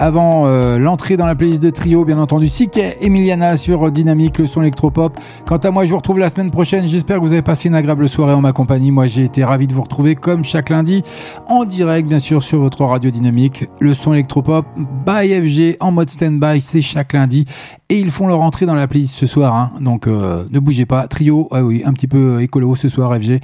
[0.00, 2.48] avant euh, l'entrée dans la playlist de trio, bien entendu.
[2.48, 5.18] Siké Emiliana sur Dynamique, le son électropop.
[5.46, 6.86] Quant à moi, je vous retrouve la semaine prochaine.
[6.86, 8.92] J'espère que vous avez passé une agréable soirée en ma compagnie.
[8.92, 11.02] Moi, j'ai été ravi de vous retrouver comme chaque lundi
[11.48, 13.66] en direct, bien sûr, sur votre radio Dynamique.
[13.78, 14.64] Le son électropop
[15.06, 17.44] by FG en mode stand-by, c'est chaque lundi.
[17.90, 19.54] Et ils font leur entrée dans la playlist ce soir.
[19.54, 19.72] hein.
[19.82, 21.08] Donc, euh, ne bougez pas.
[21.08, 23.40] Trio, ah oui, un petit peu écolo ce soir, FG.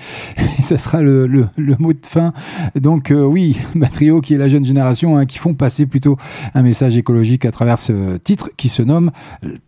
[0.62, 2.32] Ce sera le, le- le mot de fin.
[2.76, 6.16] Donc, euh, oui, bah, Trio qui est la jeune génération, hein, qui font passer plutôt
[6.54, 9.10] un message écologique à travers ce titre qui se nomme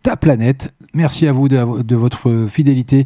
[0.03, 0.73] Ta planète.
[0.93, 3.05] Merci à vous de, de votre fidélité.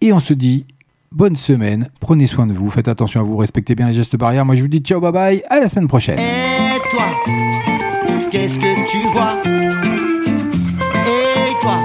[0.00, 0.66] Et on se dit
[1.12, 1.88] bonne semaine.
[2.00, 2.70] Prenez soin de vous.
[2.70, 3.36] Faites attention à vous.
[3.36, 4.44] Respectez bien les gestes barrières.
[4.44, 5.42] Moi, je vous dis ciao, bye bye.
[5.48, 6.18] À la semaine prochaine.
[6.18, 7.06] Et toi,
[8.30, 9.38] qu'est-ce que tu vois?
[11.06, 11.78] Et toi,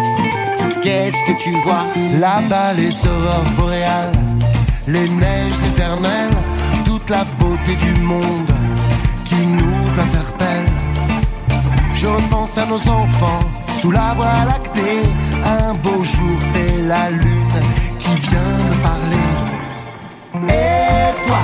[0.81, 1.85] qu'est-ce que tu vois?
[2.19, 4.11] Là-bas, les aurores boréales,
[4.87, 6.35] les neiges éternelles,
[6.85, 8.49] toute la beauté du monde
[9.25, 10.65] qui nous interpelle.
[11.99, 13.39] Je repense à nos enfants
[13.81, 15.01] sous la voie lactée.
[15.43, 17.59] Un beau jour, c'est la lune
[17.97, 19.27] qui vient me parler.
[20.47, 21.39] Et toi,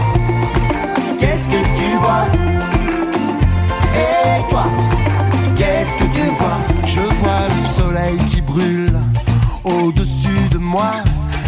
[1.19, 2.25] qu'est-ce que tu vois?
[3.95, 4.65] Et toi,
[5.57, 6.59] qu'est-ce que tu vois?
[6.85, 8.93] Je vois le soleil qui brûle
[9.63, 10.91] au-dessus de moi,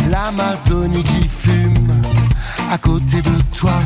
[0.10, 1.94] l'Amazonie qui fume
[2.72, 3.78] à côté de toi.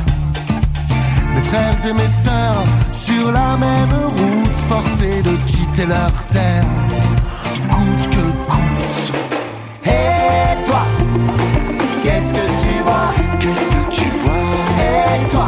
[1.50, 2.64] Frères et mes sœurs
[2.94, 6.64] sur la même route, forcés de quitter leur terre,
[7.72, 9.14] coûte que coûte.
[9.84, 10.84] Et toi,
[12.04, 13.10] qu'est-ce que tu vois?
[13.40, 14.58] Qu'est-ce que tu vois?
[14.78, 15.48] Et toi,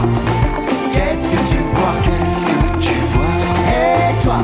[0.93, 1.95] qu'est-ce que tu vois?
[2.03, 2.57] Qu'est-ce que
[2.87, 3.35] tu vois?
[3.69, 4.39] Et toi,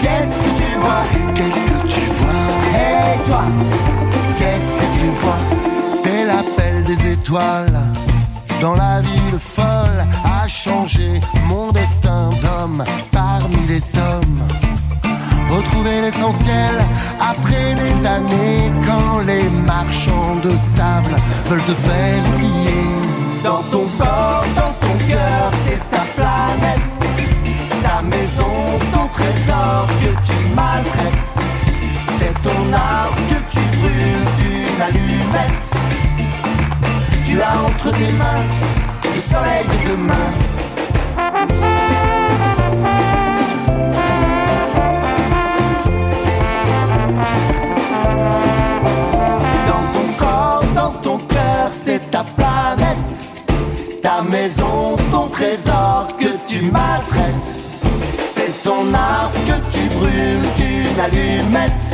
[0.00, 1.04] qu'est-ce que tu vois?
[1.34, 2.48] Qu'est-ce que tu vois?
[2.80, 3.44] Et toi,
[4.38, 5.42] qu'est-ce que tu vois?
[6.02, 7.78] C'est l'appel des étoiles
[8.62, 10.06] dans la ville folle
[10.62, 14.42] a changé mon destin d'homme parmi les hommes.
[15.50, 16.74] Retrouver l'essentiel
[17.20, 21.14] après des années quand les marchands de sable
[21.46, 22.84] veulent te faire oublier.
[23.44, 26.94] Dans ton corps, dans ton cœur, c'est ta planète.
[27.82, 28.54] Ta maison,
[28.94, 31.38] ton trésor que tu maltraites.
[32.16, 35.74] C'est ton arbre que tu brûles d'une allumette.
[37.26, 38.82] Tu as entre tes mains
[39.14, 40.51] le soleil de demain.
[51.84, 53.26] C'est ta planète.
[54.02, 57.60] Ta maison, ton trésor que tu maltraites.
[58.24, 61.86] C'est ton arbre que tu brûles d'une allumette.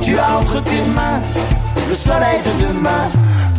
[0.00, 1.20] Tu as entre tes mains
[1.88, 3.06] le soleil de demain.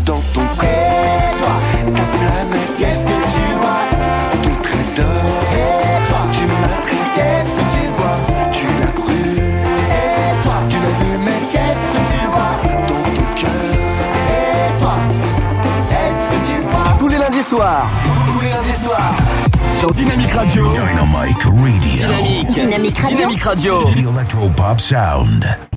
[0.06, 1.56] Dans ton corps, toi,
[1.98, 3.89] ta planète, qu'est-ce que tu vois?
[17.00, 17.88] Tous les lundis soirs.
[18.34, 19.14] Tous les lundis soirs.
[19.80, 20.72] Sur Dynamic Radio.
[20.74, 21.80] Dynamic Radio.
[21.80, 22.50] Dynamique.
[22.54, 23.18] Dynamic Radio.
[23.18, 23.84] Dynamic Radio.
[23.86, 25.70] The Electropop Sound.